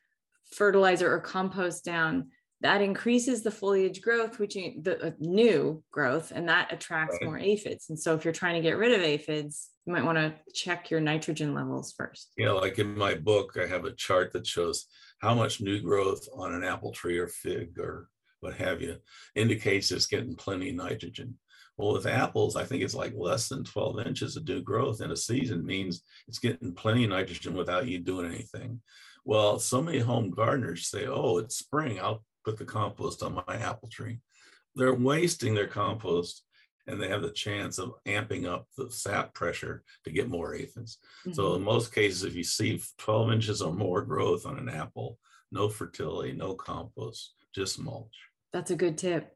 fertilizer 0.51 1.13
or 1.13 1.21
compost 1.21 1.85
down, 1.85 2.31
that 2.67 2.83
increases 2.83 3.43
the 3.43 3.51
foliage 3.51 4.03
growth, 4.03 4.41
which 4.41 4.55
the 4.55 4.99
uh, 5.01 5.11
new 5.21 5.85
growth, 5.93 6.33
and 6.35 6.49
that 6.49 6.73
attracts 6.73 7.17
right. 7.21 7.25
more 7.25 7.39
aphids. 7.39 7.87
And 7.89 7.99
so, 7.99 8.15
if 8.15 8.25
you're 8.25 8.35
trying 8.35 8.57
to 8.57 8.61
get 8.61 8.77
rid 8.77 8.93
of 8.93 9.03
aphids, 9.03 9.69
you 9.87 9.93
might 9.93 10.05
want 10.05 10.19
to 10.19 10.35
check 10.53 10.91
your 10.91 11.01
nitrogen 11.01 11.55
levels 11.55 11.95
first. 11.97 12.33
Yeah, 12.37 12.51
like 12.51 12.81
in 12.81 12.99
my 12.99 13.15
book, 13.15 13.57
I 13.57 13.67
have 13.69 13.85
a 13.85 13.93
chart 13.93 14.33
that 14.33 14.49
shows 14.49 14.87
how 15.21 15.33
much 15.33 15.61
new 15.61 15.81
growth 15.81 16.27
on 16.35 16.55
an 16.55 16.65
apple 16.65 16.91
tree 16.91 17.19
or 17.19 17.29
fig 17.29 17.79
or 17.79 18.09
what 18.41 18.55
have 18.55 18.83
you 18.83 18.97
indicates 19.37 19.93
it's 19.93 20.07
getting 20.07 20.35
plenty 20.35 20.71
of 20.71 20.77
nitrogen. 20.77 21.39
Well, 21.77 21.93
with 21.93 22.07
apples, 22.07 22.57
I 22.57 22.65
think 22.65 22.83
it's 22.83 22.95
like 22.95 23.13
less 23.17 23.49
than 23.49 23.63
12 23.63 24.07
inches 24.09 24.37
of 24.37 24.49
new 24.49 24.61
growth 24.61 25.01
in 25.01 25.13
a 25.13 25.17
season 25.17 25.65
means 25.65 26.03
it's 26.27 26.41
getting 26.41 26.75
plenty 26.75 27.05
of 27.05 27.11
nitrogen 27.11 27.55
without 27.55 27.87
you 27.87 28.01
doing 28.01 28.27
anything. 28.27 28.81
Well, 29.25 29.59
so 29.59 29.83
many 29.83 29.99
home 29.99 30.31
gardeners 30.31 30.89
say, 30.89 31.07
oh, 31.07 31.39
it's 31.39 31.59
spring. 31.59 31.99
I'll 32.01 32.25
put 32.47 32.57
the 32.57 32.65
compost 32.65 33.23
on 33.25 33.43
my 33.47 33.57
apple 33.57 33.89
tree. 33.89 34.21
They're 34.77 34.95
wasting 34.95 35.55
their 35.55 35.67
compost 35.67 36.45
and 36.87 37.03
they 37.03 37.09
have 37.09 37.23
the 37.23 37.31
chance 37.31 37.79
of 37.79 37.95
amping 38.07 38.47
up 38.47 38.69
the 38.77 38.89
sap 38.89 39.35
pressure 39.35 39.83
to 40.05 40.13
get 40.13 40.29
more 40.29 40.55
aphids. 40.55 40.99
Mm-hmm. 41.23 41.33
So 41.33 41.57
in 41.57 41.63
most 41.63 41.93
cases, 41.93 42.23
if 42.23 42.37
you 42.37 42.45
see 42.45 42.81
12 42.99 43.33
inches 43.33 43.61
or 43.63 43.73
more 43.73 44.03
growth 44.03 44.47
on 44.47 44.59
an 44.59 44.69
apple, 44.69 45.19
no 45.51 45.69
fertility, 45.69 46.33
no 46.33 46.55
compost, 46.55 47.35
just 47.53 47.81
mulch. 47.81 48.15
That's 48.53 48.71
a 48.71 48.77
good 48.77 48.97
tip. 48.97 49.33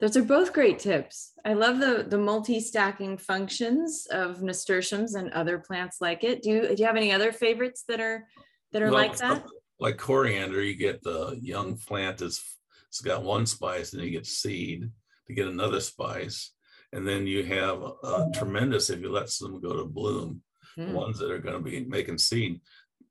Those 0.00 0.16
are 0.16 0.22
both 0.22 0.52
great 0.52 0.78
tips. 0.78 1.32
I 1.44 1.52
love 1.52 1.78
the 1.78 2.06
the 2.08 2.16
multi-stacking 2.16 3.18
functions 3.18 4.06
of 4.10 4.42
nasturtiums 4.42 5.14
and 5.14 5.30
other 5.32 5.58
plants 5.58 5.98
like 6.00 6.24
it. 6.24 6.42
Do 6.42 6.50
you, 6.50 6.68
do 6.68 6.74
you 6.78 6.86
have 6.86 6.96
any 6.96 7.12
other 7.12 7.32
favorites 7.32 7.84
that 7.86 8.00
are 8.00 8.26
that 8.72 8.80
are 8.80 8.86
well, 8.86 8.94
like 8.94 9.16
that? 9.18 9.44
Like 9.80 9.96
coriander, 9.96 10.62
you 10.62 10.74
get 10.74 11.02
the 11.02 11.38
young 11.40 11.76
plant 11.76 12.18
that's 12.18 12.58
it's 12.88 13.00
got 13.00 13.22
one 13.22 13.46
spice, 13.46 13.92
and 13.92 14.02
you 14.02 14.10
get 14.10 14.26
seed 14.26 14.90
to 15.28 15.34
get 15.34 15.46
another 15.46 15.80
spice, 15.80 16.52
and 16.92 17.06
then 17.06 17.26
you 17.26 17.44
have 17.44 17.80
a 18.02 18.30
tremendous 18.34 18.90
if 18.90 19.00
you 19.00 19.10
let 19.10 19.30
them 19.30 19.60
go 19.60 19.76
to 19.76 19.84
bloom, 19.84 20.42
hmm. 20.74 20.92
ones 20.92 21.18
that 21.18 21.30
are 21.30 21.38
going 21.38 21.54
to 21.54 21.70
be 21.70 21.84
making 21.84 22.18
seed. 22.18 22.60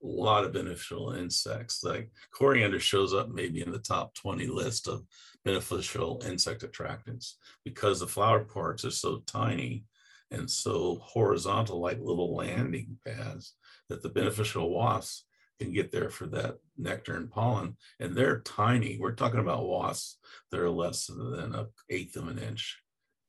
A 0.01 0.05
lot 0.05 0.45
of 0.45 0.53
beneficial 0.53 1.11
insects. 1.11 1.83
Like 1.83 2.11
coriander 2.31 2.79
shows 2.79 3.13
up 3.13 3.29
maybe 3.29 3.61
in 3.61 3.71
the 3.71 3.79
top 3.79 4.13
20 4.15 4.47
list 4.47 4.87
of 4.87 5.03
beneficial 5.43 6.21
insect 6.25 6.63
attractants 6.63 7.33
because 7.65 7.99
the 7.99 8.07
flower 8.07 8.45
parts 8.45 8.85
are 8.85 8.91
so 8.91 9.23
tiny 9.25 9.85
and 10.31 10.49
so 10.49 10.99
horizontal, 11.01 11.81
like 11.81 11.99
little 11.99 12.35
landing 12.35 12.97
pads, 13.05 13.55
that 13.89 14.03
the 14.03 14.09
beneficial 14.09 14.69
wasps 14.69 15.25
can 15.59 15.73
get 15.73 15.91
there 15.91 16.09
for 16.09 16.25
that 16.27 16.57
nectar 16.77 17.15
and 17.15 17.29
pollen. 17.29 17.75
And 17.99 18.15
they're 18.15 18.39
tiny. 18.41 18.97
We're 18.99 19.11
talking 19.13 19.39
about 19.39 19.67
wasps 19.67 20.17
that 20.51 20.59
are 20.59 20.69
less 20.69 21.07
than 21.07 21.33
an 21.33 21.67
eighth 21.89 22.15
of 22.15 22.27
an 22.27 22.39
inch. 22.39 22.81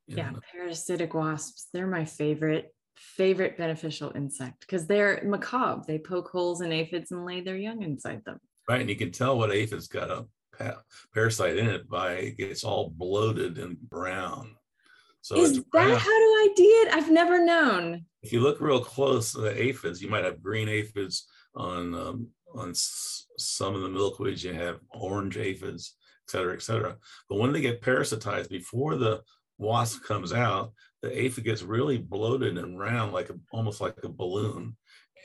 Yeah, 0.07 0.33
parasitic 0.53 1.15
wasps. 1.15 1.69
They're 1.73 1.87
my 1.87 2.05
favorite 2.05 2.75
favorite 2.97 3.57
beneficial 3.57 4.13
insect 4.15 4.61
because 4.61 4.87
they're 4.87 5.23
macabre. 5.25 5.83
They 5.87 5.99
poke 5.99 6.29
holes 6.29 6.61
in 6.61 6.73
aphids 6.73 7.13
and 7.13 7.25
lay 7.25 7.41
their 7.41 7.57
young 7.57 7.83
inside 7.83 8.23
them. 8.27 8.39
Right, 8.69 8.81
and 8.81 8.91
you 8.91 8.97
can 8.97 9.11
tell 9.11 9.39
what 9.39 9.53
aphid's 9.53 9.89
got 9.89 10.11
a 10.11 10.27
parasite 11.15 11.57
in 11.57 11.67
it 11.67 11.89
by 11.89 12.35
it's 12.39 12.65
all 12.65 12.91
bloated 12.91 13.59
and 13.59 13.81
brown. 13.81 14.55
So 15.23 15.37
is 15.37 15.55
that 15.55 15.71
brown. 15.71 15.91
how 15.91 15.97
do 15.97 16.05
I 16.05 16.49
do 16.57 16.63
it? 16.63 16.95
I've 16.95 17.11
never 17.11 17.45
known. 17.45 18.05
If 18.23 18.33
you 18.33 18.41
look 18.41 18.61
real 18.61 18.81
close 18.81 19.33
to 19.33 19.41
the 19.41 19.63
aphids, 19.63 20.03
you 20.03 20.09
might 20.09 20.25
have 20.25 20.43
green 20.43 20.69
aphids 20.69 21.27
on 21.55 21.95
um, 21.95 22.29
on 22.55 22.73
some 22.75 23.75
of 23.75 23.83
the 23.83 23.89
milkweeds. 23.89 24.45
You 24.45 24.53
have 24.55 24.81
orange 24.91 25.37
aphids, 25.37 25.95
et 26.27 26.31
cetera, 26.31 26.55
et 26.55 26.63
cetera. 26.63 26.97
But 27.29 27.39
when 27.39 27.53
they 27.53 27.61
get 27.61 27.83
parasitized, 27.83 28.49
before 28.49 28.97
the 28.97 29.23
wasp 29.59 30.05
comes 30.05 30.33
out, 30.33 30.73
the 31.03 31.17
aphid 31.17 31.45
gets 31.45 31.63
really 31.63 31.99
bloated 31.99 32.59
and 32.59 32.79
round, 32.79 33.13
like 33.13 33.31
a, 33.31 33.39
almost 33.53 33.81
like 33.81 33.97
a 34.03 34.09
balloon, 34.09 34.77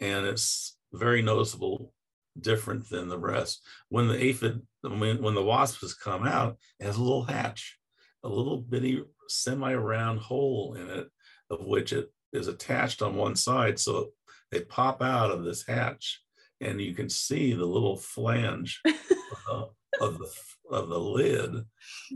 and 0.02 0.26
it's 0.26 0.78
very 0.94 1.22
noticeable 1.22 1.94
different 2.40 2.90
than 2.90 3.08
the 3.08 3.18
rest. 3.18 3.62
When 3.90 4.08
the 4.08 4.22
aphid, 4.22 4.62
when, 4.82 5.22
when 5.22 5.36
the 5.36 5.44
wasp 5.44 5.82
has 5.82 5.94
come 5.94 6.28
out, 6.28 6.58
it 6.80 6.86
has 6.86 6.98
a 6.98 7.02
little 7.02 7.24
hatch, 7.24 7.78
a 8.24 8.30
little 8.30 8.58
bitty 8.58 9.04
semi-round 9.28 10.20
hole 10.20 10.76
in 10.76 10.90
it, 10.90 11.08
of 11.50 11.66
which 11.66 11.94
it 11.94 12.12
is 12.34 12.48
attached 12.48 13.02
on 13.02 13.16
one 13.16 13.36
side. 13.36 13.80
So 13.80 14.10
they 14.52 14.62
pop 14.62 15.02
out 15.02 15.32
of 15.32 15.44
this 15.44 15.66
hatch, 15.66 16.22
and 16.62 16.82
you 16.82 16.94
can 16.94 17.10
see 17.10 17.54
the 17.54 17.66
little 17.66 17.98
flange 17.98 18.82
of, 18.86 18.94
the, 19.48 19.70
of 20.02 20.20
the 20.20 20.32
of 20.72 20.90
the 20.90 21.00
lid 21.00 21.64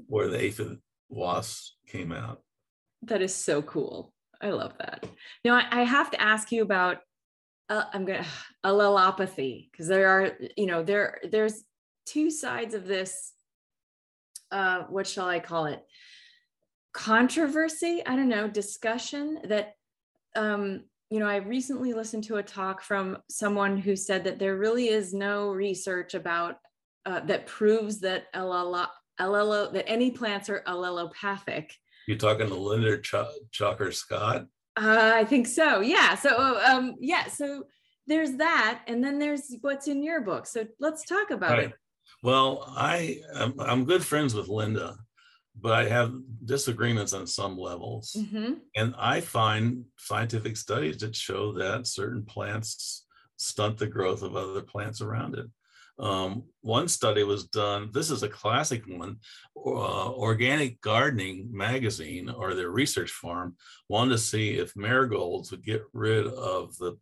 where 0.07 0.27
the 0.27 0.41
aphid 0.41 0.77
wasps 1.09 1.75
came 1.87 2.11
out. 2.11 2.41
That 3.03 3.21
is 3.21 3.33
so 3.33 3.61
cool. 3.61 4.13
I 4.41 4.51
love 4.51 4.73
that. 4.79 5.05
Now 5.43 5.55
I, 5.55 5.81
I 5.81 5.83
have 5.83 6.11
to 6.11 6.21
ask 6.21 6.51
you 6.51 6.61
about 6.61 6.99
uh, 7.69 7.83
I'm 7.93 8.05
gonna 8.05 8.25
allelopathy 8.65 9.69
because 9.71 9.87
there 9.87 10.09
are 10.09 10.37
you 10.57 10.65
know 10.65 10.83
there 10.83 11.19
there's 11.29 11.63
two 12.05 12.31
sides 12.31 12.73
of 12.73 12.85
this. 12.85 13.33
Uh, 14.51 14.83
what 14.89 15.05
shall 15.05 15.27
I 15.27 15.39
call 15.39 15.65
it? 15.65 15.83
Controversy. 16.93 18.01
I 18.05 18.15
don't 18.15 18.29
know 18.29 18.47
discussion 18.47 19.39
that 19.45 19.73
um, 20.35 20.85
you 21.09 21.19
know 21.19 21.27
I 21.27 21.37
recently 21.37 21.93
listened 21.93 22.23
to 22.25 22.37
a 22.37 22.43
talk 22.43 22.81
from 22.81 23.17
someone 23.29 23.77
who 23.77 23.95
said 23.95 24.23
that 24.25 24.39
there 24.39 24.57
really 24.57 24.89
is 24.89 25.13
no 25.13 25.51
research 25.51 26.13
about 26.13 26.57
uh, 27.05 27.21
that 27.21 27.47
proves 27.47 27.99
that 28.01 28.31
LLO, 28.33 28.87
LLO 29.19 29.73
that 29.73 29.89
any 29.89 30.11
plants 30.11 30.49
are 30.49 30.63
allelopathic. 30.67 31.71
You're 32.07 32.17
talking 32.17 32.47
to 32.47 32.55
Linda 32.55 32.99
Ch- 33.01 33.15
Chalker 33.51 33.93
Scott? 33.93 34.45
Uh, 34.77 35.11
I 35.15 35.25
think 35.25 35.47
so. 35.47 35.81
Yeah. 35.81 36.15
So, 36.15 36.59
um, 36.65 36.95
yeah. 36.99 37.27
So 37.27 37.63
there's 38.07 38.33
that, 38.37 38.81
and 38.87 39.03
then 39.03 39.19
there's 39.19 39.55
what's 39.61 39.87
in 39.87 40.03
your 40.03 40.21
book. 40.21 40.47
So 40.47 40.65
let's 40.79 41.05
talk 41.05 41.31
about 41.31 41.51
right. 41.51 41.65
it. 41.65 41.73
Well, 42.23 42.65
I 42.75 43.21
I'm, 43.35 43.59
I'm, 43.59 43.85
good 43.85 44.03
friends 44.03 44.33
with 44.33 44.47
Linda, 44.47 44.97
but 45.61 45.73
I 45.73 45.89
have 45.89 46.13
disagreements 46.45 47.13
on 47.13 47.27
some 47.27 47.57
levels, 47.57 48.15
mm-hmm. 48.17 48.53
and 48.75 48.95
I 48.97 49.21
find 49.21 49.85
scientific 49.97 50.57
studies 50.57 50.97
that 50.97 51.15
show 51.15 51.53
that 51.53 51.87
certain 51.87 52.23
plants 52.23 53.05
stunt 53.37 53.77
the 53.77 53.87
growth 53.87 54.21
of 54.21 54.35
other 54.35 54.61
plants 54.61 55.01
around 55.01 55.35
it. 55.35 55.47
Um, 55.99 56.43
one 56.61 56.87
study 56.87 57.23
was 57.23 57.47
done, 57.47 57.89
this 57.91 58.09
is 58.09 58.23
a 58.23 58.29
classic 58.29 58.83
one, 58.87 59.17
uh, 59.57 60.11
Organic 60.13 60.79
Gardening 60.79 61.49
magazine 61.51 62.29
or 62.29 62.53
their 62.53 62.69
research 62.69 63.11
farm 63.11 63.57
wanted 63.89 64.11
to 64.11 64.17
see 64.17 64.51
if 64.51 64.77
marigolds 64.77 65.51
would 65.51 65.65
get 65.65 65.83
rid 65.91 66.25
of 66.25 66.77
the 66.77 66.97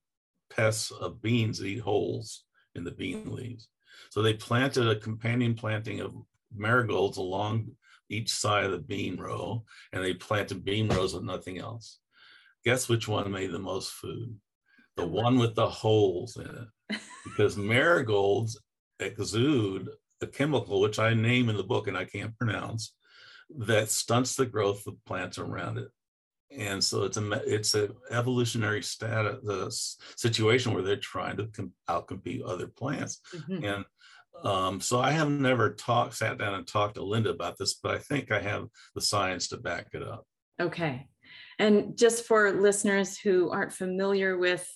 pests 0.50 0.90
of 0.90 1.22
beans 1.22 1.60
that 1.60 1.68
eat 1.68 1.82
holes 1.82 2.44
in 2.74 2.84
the 2.84 2.92
bean 2.92 3.32
leaves. 3.32 3.68
So 4.10 4.24
they 4.24 4.34
planted 4.34 4.88
a 4.88 4.96
companion 4.96 5.54
planting 5.54 6.00
of 6.00 6.16
marigolds 6.56 7.18
along 7.18 7.72
each 8.10 8.32
side 8.32 8.66
of 8.66 8.72
the 8.72 8.78
bean 8.78 9.18
row, 9.18 9.64
and 9.92 10.04
they 10.04 10.14
planted 10.14 10.66
bean 10.66 10.88
rows 10.90 11.14
with 11.14 11.24
nothing 11.24 11.58
else. 11.58 12.00
Guess 12.64 12.90
which 12.90 13.08
one 13.08 13.32
made 13.32 13.52
the 13.52 13.60
most 13.60 13.92
food? 13.92 14.36
The 14.96 15.06
one 15.06 15.38
with 15.38 15.56
the 15.56 15.70
holes 15.70 16.38
in 16.38 16.48
it. 16.48 17.00
Because 17.24 17.58
marigolds 17.58 18.60
exude 19.00 19.90
a 20.22 20.28
chemical 20.28 20.82
which 20.82 21.00
I 21.00 21.14
name 21.14 21.50
in 21.50 21.58
the 21.58 21.64
book 21.64 21.88
and 21.88 21.98
I 21.98 22.06
can't 22.06 22.36
pronounce 22.38 22.94
that 23.58 23.90
stunts 23.90 24.36
the 24.36 24.46
growth 24.46 24.86
of 24.88 25.04
plants 25.06 25.38
around 25.38 25.78
it. 25.78 25.90
And 26.50 26.84
so 26.84 27.04
it's 27.04 27.18
a 27.18 27.32
it's 27.46 27.74
an 27.74 27.94
evolutionary 28.10 28.82
status 28.82 29.40
the 29.44 29.70
situation 30.16 30.74
where 30.74 30.84
they're 30.84 30.96
trying 30.96 31.38
to 31.38 31.48
com- 31.48 31.74
outcompete 31.90 32.42
other 32.46 32.68
plants. 32.68 33.20
Mm-hmm. 33.36 33.66
And 33.66 33.86
um, 34.44 34.82
so 34.82 35.00
I 35.00 35.12
have 35.12 35.30
never 35.30 35.74
talked, 35.74 36.16
sat 36.16 36.38
down 36.38 36.54
and 36.54 36.68
talked 36.68 36.96
to 36.96 37.04
Linda 37.04 37.30
about 37.30 37.58
this, 37.58 37.76
but 37.76 37.96
I 37.96 37.98
think 37.98 38.32
I 38.32 38.40
have 38.40 38.68
the 38.96 39.02
science 39.02 39.48
to 39.50 39.58
back 39.58 39.88
it 39.94 40.04
up. 40.04 40.26
Okay. 40.60 41.08
And 41.60 41.98
just 41.98 42.26
for 42.26 42.52
listeners 42.52 43.18
who 43.18 43.50
aren't 43.50 43.74
familiar 43.74 44.38
with 44.38 44.68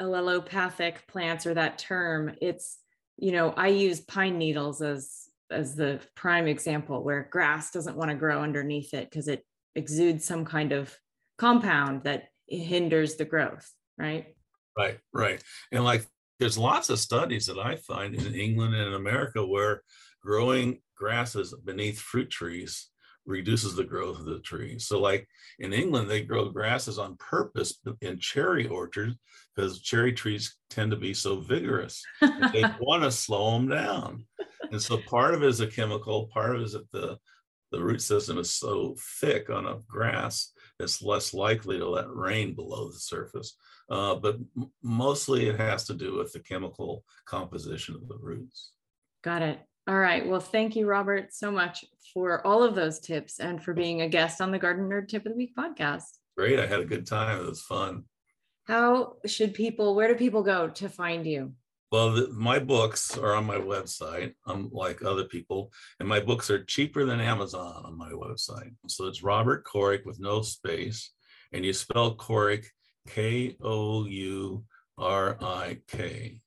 allelopathic 0.00 1.06
plants 1.08 1.46
or 1.46 1.54
that 1.54 1.78
term, 1.78 2.34
it's 2.40 2.78
you 3.18 3.32
know, 3.32 3.52
I 3.56 3.68
use 3.68 4.00
pine 4.00 4.38
needles 4.38 4.80
as 4.80 5.24
as 5.50 5.74
the 5.74 6.00
prime 6.14 6.46
example 6.46 7.02
where 7.02 7.28
grass 7.30 7.70
doesn't 7.70 7.96
want 7.96 8.10
to 8.10 8.16
grow 8.16 8.42
underneath 8.42 8.94
it 8.94 9.10
because 9.10 9.28
it 9.28 9.44
exudes 9.74 10.24
some 10.24 10.44
kind 10.44 10.72
of 10.72 10.94
compound 11.38 12.04
that 12.04 12.28
hinders 12.46 13.16
the 13.16 13.24
growth, 13.24 13.68
right? 13.96 14.26
Right, 14.76 14.98
right. 15.12 15.42
And 15.72 15.84
like 15.84 16.06
there's 16.38 16.58
lots 16.58 16.90
of 16.90 16.98
studies 16.98 17.46
that 17.46 17.58
I 17.58 17.76
find 17.76 18.14
in 18.14 18.34
England 18.34 18.74
and 18.74 18.88
in 18.88 18.94
America 18.94 19.44
where 19.44 19.82
growing 20.22 20.80
grasses 20.96 21.54
beneath 21.64 21.98
fruit 21.98 22.30
trees 22.30 22.88
reduces 23.28 23.76
the 23.76 23.84
growth 23.84 24.18
of 24.18 24.24
the 24.24 24.40
tree. 24.40 24.78
So, 24.78 24.98
like 24.98 25.28
in 25.58 25.72
England, 25.72 26.08
they 26.08 26.22
grow 26.22 26.48
grasses 26.48 26.98
on 26.98 27.16
purpose 27.16 27.78
in 28.00 28.18
cherry 28.18 28.66
orchards 28.66 29.14
because 29.54 29.80
cherry 29.80 30.12
trees 30.12 30.56
tend 30.70 30.90
to 30.90 30.96
be 30.96 31.14
so 31.14 31.40
vigorous. 31.40 32.02
they 32.20 32.64
want 32.80 33.02
to 33.02 33.10
slow 33.10 33.52
them 33.52 33.68
down. 33.68 34.24
And 34.72 34.80
so, 34.80 34.98
part 35.06 35.34
of 35.34 35.42
it 35.42 35.48
is 35.48 35.60
a 35.60 35.66
chemical, 35.66 36.28
part 36.28 36.54
of 36.54 36.62
it 36.62 36.64
is 36.64 36.72
that 36.72 36.90
the, 36.90 37.18
the 37.70 37.82
root 37.82 38.00
system 38.00 38.38
is 38.38 38.50
so 38.50 38.96
thick 39.20 39.50
on 39.50 39.66
a 39.66 39.78
grass, 39.86 40.52
it's 40.80 41.02
less 41.02 41.34
likely 41.34 41.78
to 41.78 41.88
let 41.88 42.08
rain 42.08 42.54
below 42.54 42.88
the 42.88 42.98
surface. 42.98 43.56
Uh, 43.90 44.14
but 44.14 44.36
mostly 44.82 45.48
it 45.48 45.58
has 45.58 45.84
to 45.84 45.94
do 45.94 46.16
with 46.16 46.32
the 46.32 46.40
chemical 46.40 47.04
composition 47.24 47.94
of 47.94 48.06
the 48.08 48.18
roots. 48.18 48.72
Got 49.22 49.42
it. 49.42 49.58
All 49.86 49.98
right. 49.98 50.26
Well, 50.26 50.40
thank 50.40 50.76
you, 50.76 50.86
Robert, 50.86 51.32
so 51.32 51.50
much 51.50 51.84
for 52.12 52.46
all 52.46 52.62
of 52.62 52.74
those 52.74 53.00
tips 53.00 53.40
and 53.40 53.62
for 53.62 53.72
being 53.72 54.02
a 54.02 54.08
guest 54.08 54.40
on 54.40 54.50
the 54.50 54.58
Garden 54.58 54.88
Nerd 54.88 55.08
Tip 55.08 55.24
of 55.24 55.32
the 55.32 55.38
Week 55.38 55.54
podcast. 55.56 56.18
Great. 56.36 56.60
I 56.60 56.66
had 56.66 56.80
a 56.80 56.84
good 56.84 57.06
time. 57.06 57.40
It 57.40 57.48
was 57.48 57.62
fun. 57.62 58.04
How 58.66 59.14
should 59.24 59.54
people, 59.54 59.94
where 59.94 60.08
do 60.08 60.14
people 60.14 60.42
go 60.42 60.68
to 60.68 60.88
find 60.90 61.26
you? 61.26 61.54
Well, 61.90 62.12
the, 62.12 62.28
my 62.28 62.58
books 62.58 63.16
are 63.16 63.34
on 63.34 63.46
my 63.46 63.56
website, 63.56 64.34
unlike 64.46 65.02
other 65.02 65.24
people, 65.24 65.72
and 65.98 66.06
my 66.06 66.20
books 66.20 66.50
are 66.50 66.62
cheaper 66.62 67.06
than 67.06 67.18
Amazon 67.18 67.82
on 67.86 67.96
my 67.96 68.10
website. 68.10 68.74
So 68.88 69.06
it's 69.06 69.22
Robert 69.22 69.64
Kourik 69.64 70.04
with 70.04 70.20
no 70.20 70.42
space, 70.42 71.12
and 71.54 71.64
you 71.64 71.72
spell 71.72 72.14
Kourik 72.14 72.66
K 73.14 73.56
O 73.62 74.04
U 74.06 74.64
R 74.98 75.36
I 75.40 75.78
K 75.88 76.40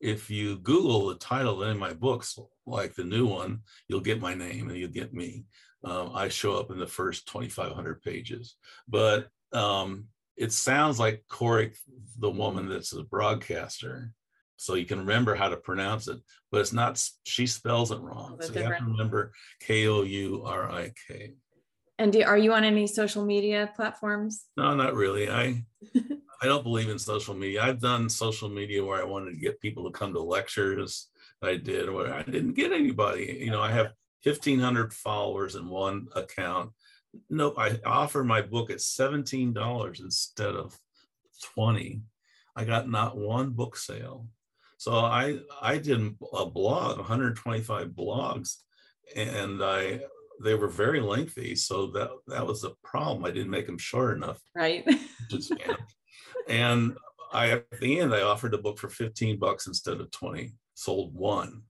if 0.00 0.30
you 0.30 0.58
Google 0.58 1.08
the 1.08 1.16
title 1.16 1.60
of 1.60 1.62
any 1.62 1.72
of 1.72 1.78
my 1.78 1.92
books, 1.92 2.38
like 2.66 2.94
the 2.94 3.04
new 3.04 3.26
one, 3.26 3.60
you'll 3.88 4.00
get 4.00 4.20
my 4.20 4.34
name 4.34 4.68
and 4.68 4.78
you'll 4.78 4.90
get 4.90 5.12
me. 5.12 5.44
Um, 5.84 6.10
I 6.14 6.28
show 6.28 6.58
up 6.58 6.70
in 6.70 6.78
the 6.78 6.86
first 6.86 7.26
2,500 7.28 8.02
pages, 8.02 8.56
but 8.88 9.28
um, 9.52 10.06
it 10.36 10.52
sounds 10.52 10.98
like 10.98 11.24
Couric, 11.30 11.76
the 12.18 12.30
woman 12.30 12.68
that's 12.68 12.92
a 12.92 13.02
broadcaster. 13.02 14.12
So 14.56 14.74
you 14.74 14.86
can 14.86 14.98
remember 14.98 15.36
how 15.36 15.48
to 15.48 15.56
pronounce 15.56 16.08
it, 16.08 16.18
but 16.50 16.60
it's 16.60 16.72
not, 16.72 17.02
she 17.24 17.46
spells 17.46 17.92
it 17.92 18.00
wrong. 18.00 18.38
So 18.40 18.52
you 18.52 18.62
have 18.64 18.78
to 18.78 18.84
remember 18.84 19.32
K 19.60 19.86
O 19.86 20.02
U 20.02 20.42
R 20.44 20.70
I 20.70 20.92
K. 21.06 21.34
And 21.98 22.12
do, 22.12 22.22
are 22.22 22.38
you 22.38 22.52
on 22.52 22.64
any 22.64 22.86
social 22.86 23.24
media 23.24 23.70
platforms? 23.74 24.44
No, 24.56 24.74
not 24.74 24.94
really. 24.94 25.28
I 25.30 25.64
I 26.40 26.46
don't 26.46 26.62
believe 26.62 26.88
in 26.88 26.98
social 26.98 27.34
media. 27.34 27.62
I've 27.62 27.80
done 27.80 28.08
social 28.08 28.48
media 28.48 28.84
where 28.84 29.00
I 29.00 29.04
wanted 29.04 29.32
to 29.32 29.40
get 29.40 29.60
people 29.60 29.84
to 29.84 29.98
come 29.98 30.12
to 30.12 30.20
lectures. 30.20 31.08
I 31.42 31.56
did 31.56 31.90
where 31.90 32.14
I 32.14 32.22
didn't 32.22 32.54
get 32.54 32.72
anybody. 32.72 33.38
You 33.40 33.50
know, 33.50 33.60
I 33.60 33.72
have 33.72 33.92
1,500 34.22 34.92
followers 34.92 35.56
in 35.56 35.68
one 35.68 36.06
account. 36.14 36.70
Nope, 37.28 37.54
I 37.58 37.80
offer 37.84 38.22
my 38.22 38.42
book 38.42 38.70
at 38.70 38.78
$17 38.78 40.00
instead 40.00 40.54
of 40.54 40.78
20. 41.54 42.02
I 42.54 42.64
got 42.64 42.88
not 42.88 43.16
one 43.16 43.50
book 43.50 43.76
sale. 43.76 44.26
So 44.76 44.92
I 44.96 45.40
I 45.60 45.78
did 45.78 46.14
a 46.32 46.46
blog, 46.46 46.98
125 46.98 47.88
blogs, 47.88 48.58
and 49.16 49.62
I 49.62 50.00
they 50.42 50.54
were 50.54 50.68
very 50.68 51.00
lengthy. 51.00 51.54
So 51.54 51.88
that 51.88 52.10
that 52.26 52.46
was 52.46 52.64
a 52.64 52.72
problem. 52.84 53.24
I 53.24 53.30
didn't 53.30 53.50
make 53.50 53.66
them 53.66 53.78
short 53.78 54.16
enough. 54.16 54.40
Right. 54.54 54.86
and 56.48 56.96
I 57.32 57.50
at 57.50 57.80
the 57.80 58.00
end 58.00 58.14
I 58.14 58.22
offered 58.22 58.52
the 58.52 58.58
book 58.58 58.78
for 58.78 58.88
15 58.88 59.38
bucks 59.38 59.66
instead 59.66 60.00
of 60.00 60.10
20, 60.10 60.52
sold 60.74 61.14
one. 61.14 61.62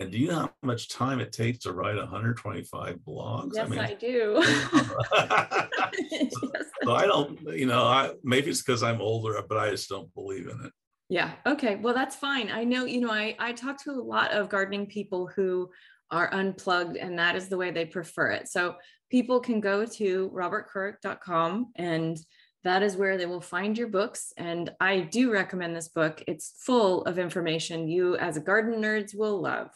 And 0.00 0.12
do 0.12 0.18
you 0.18 0.28
know 0.28 0.36
how 0.36 0.52
much 0.62 0.88
time 0.88 1.18
it 1.18 1.32
takes 1.32 1.58
to 1.60 1.72
write 1.72 1.96
125 1.96 2.98
blogs? 2.98 3.52
Yes, 3.54 3.66
I, 3.66 3.68
mean, 3.68 3.78
I 3.80 3.94
do. 3.94 4.42
so, 6.30 6.52
so, 6.84 6.94
I 6.94 7.04
don't, 7.06 7.40
you 7.56 7.66
know, 7.66 7.82
I 7.82 8.12
maybe 8.22 8.50
it's 8.50 8.62
because 8.62 8.84
I'm 8.84 9.00
older, 9.00 9.42
but 9.48 9.58
I 9.58 9.70
just 9.70 9.88
don't 9.88 10.12
believe 10.14 10.46
in 10.46 10.66
it. 10.66 10.72
Yeah. 11.08 11.32
Okay. 11.46 11.76
Well, 11.76 11.94
that's 11.94 12.14
fine. 12.14 12.50
I 12.50 12.64
know, 12.64 12.84
you 12.84 13.00
know, 13.00 13.10
I, 13.10 13.34
I 13.38 13.52
talk 13.52 13.82
to 13.84 13.90
a 13.90 13.92
lot 13.92 14.30
of 14.30 14.48
gardening 14.48 14.86
people 14.86 15.26
who 15.26 15.70
are 16.10 16.32
unplugged 16.32 16.96
and 16.96 17.18
that 17.18 17.36
is 17.36 17.48
the 17.48 17.56
way 17.56 17.70
they 17.70 17.84
prefer 17.84 18.30
it. 18.30 18.48
So 18.48 18.76
people 19.10 19.40
can 19.40 19.60
go 19.60 19.84
to 19.84 20.30
robertkourik.com 20.30 21.72
and 21.76 22.18
that 22.64 22.82
is 22.82 22.96
where 22.96 23.16
they 23.16 23.26
will 23.26 23.40
find 23.40 23.78
your 23.78 23.88
books. 23.88 24.32
And 24.36 24.70
I 24.80 25.00
do 25.00 25.32
recommend 25.32 25.76
this 25.76 25.88
book. 25.88 26.22
It's 26.26 26.54
full 26.58 27.04
of 27.04 27.18
information 27.18 27.88
you, 27.88 28.16
as 28.16 28.36
a 28.36 28.40
garden 28.40 28.82
nerds, 28.82 29.14
will 29.14 29.40
love. 29.40 29.70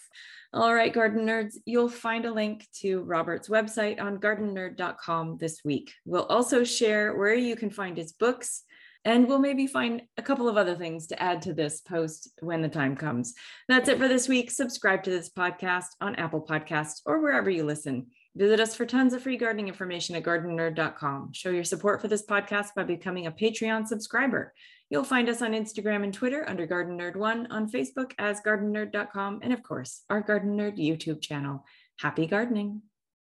All 0.54 0.74
right, 0.74 0.92
garden 0.92 1.26
nerds, 1.26 1.56
you'll 1.64 1.88
find 1.88 2.26
a 2.26 2.32
link 2.32 2.66
to 2.80 3.00
Robert's 3.02 3.48
website 3.48 3.98
on 4.02 4.18
gardennerd.com 4.18 5.38
this 5.38 5.62
week. 5.64 5.94
We'll 6.04 6.26
also 6.26 6.64
share 6.64 7.16
where 7.16 7.34
you 7.34 7.56
can 7.56 7.70
find 7.70 7.96
his 7.96 8.12
books, 8.12 8.64
and 9.04 9.26
we'll 9.26 9.38
maybe 9.38 9.66
find 9.66 10.02
a 10.16 10.22
couple 10.22 10.48
of 10.48 10.56
other 10.56 10.74
things 10.74 11.06
to 11.08 11.22
add 11.22 11.42
to 11.42 11.52
this 11.52 11.80
post 11.80 12.30
when 12.40 12.62
the 12.62 12.68
time 12.68 12.96
comes. 12.96 13.34
That's 13.68 13.88
it 13.88 13.98
for 13.98 14.08
this 14.08 14.28
week. 14.28 14.50
Subscribe 14.50 15.02
to 15.04 15.10
this 15.10 15.30
podcast 15.30 15.88
on 16.00 16.14
Apple 16.16 16.46
Podcasts 16.48 17.00
or 17.04 17.20
wherever 17.20 17.50
you 17.50 17.64
listen. 17.64 18.06
Visit 18.34 18.60
us 18.60 18.74
for 18.74 18.86
tons 18.86 19.12
of 19.12 19.22
free 19.22 19.36
gardening 19.36 19.68
information 19.68 20.16
at 20.16 20.22
gardennerd.com. 20.22 21.32
Show 21.32 21.50
your 21.50 21.64
support 21.64 22.00
for 22.00 22.08
this 22.08 22.24
podcast 22.24 22.68
by 22.74 22.84
becoming 22.84 23.26
a 23.26 23.32
Patreon 23.32 23.86
subscriber. 23.86 24.54
You'll 24.88 25.04
find 25.04 25.28
us 25.28 25.42
on 25.42 25.52
Instagram 25.52 26.04
and 26.04 26.14
Twitter 26.14 26.48
under 26.48 26.66
Garden 26.66 26.98
Nerd 26.98 27.16
One, 27.16 27.46
on 27.50 27.70
Facebook 27.70 28.12
as 28.18 28.40
gardennerd.com, 28.40 29.40
and 29.42 29.52
of 29.52 29.62
course, 29.62 30.02
our 30.08 30.20
Garden 30.20 30.56
Nerd 30.56 30.78
YouTube 30.78 31.20
channel. 31.20 31.64
Happy 31.98 32.26
gardening! 32.26 32.82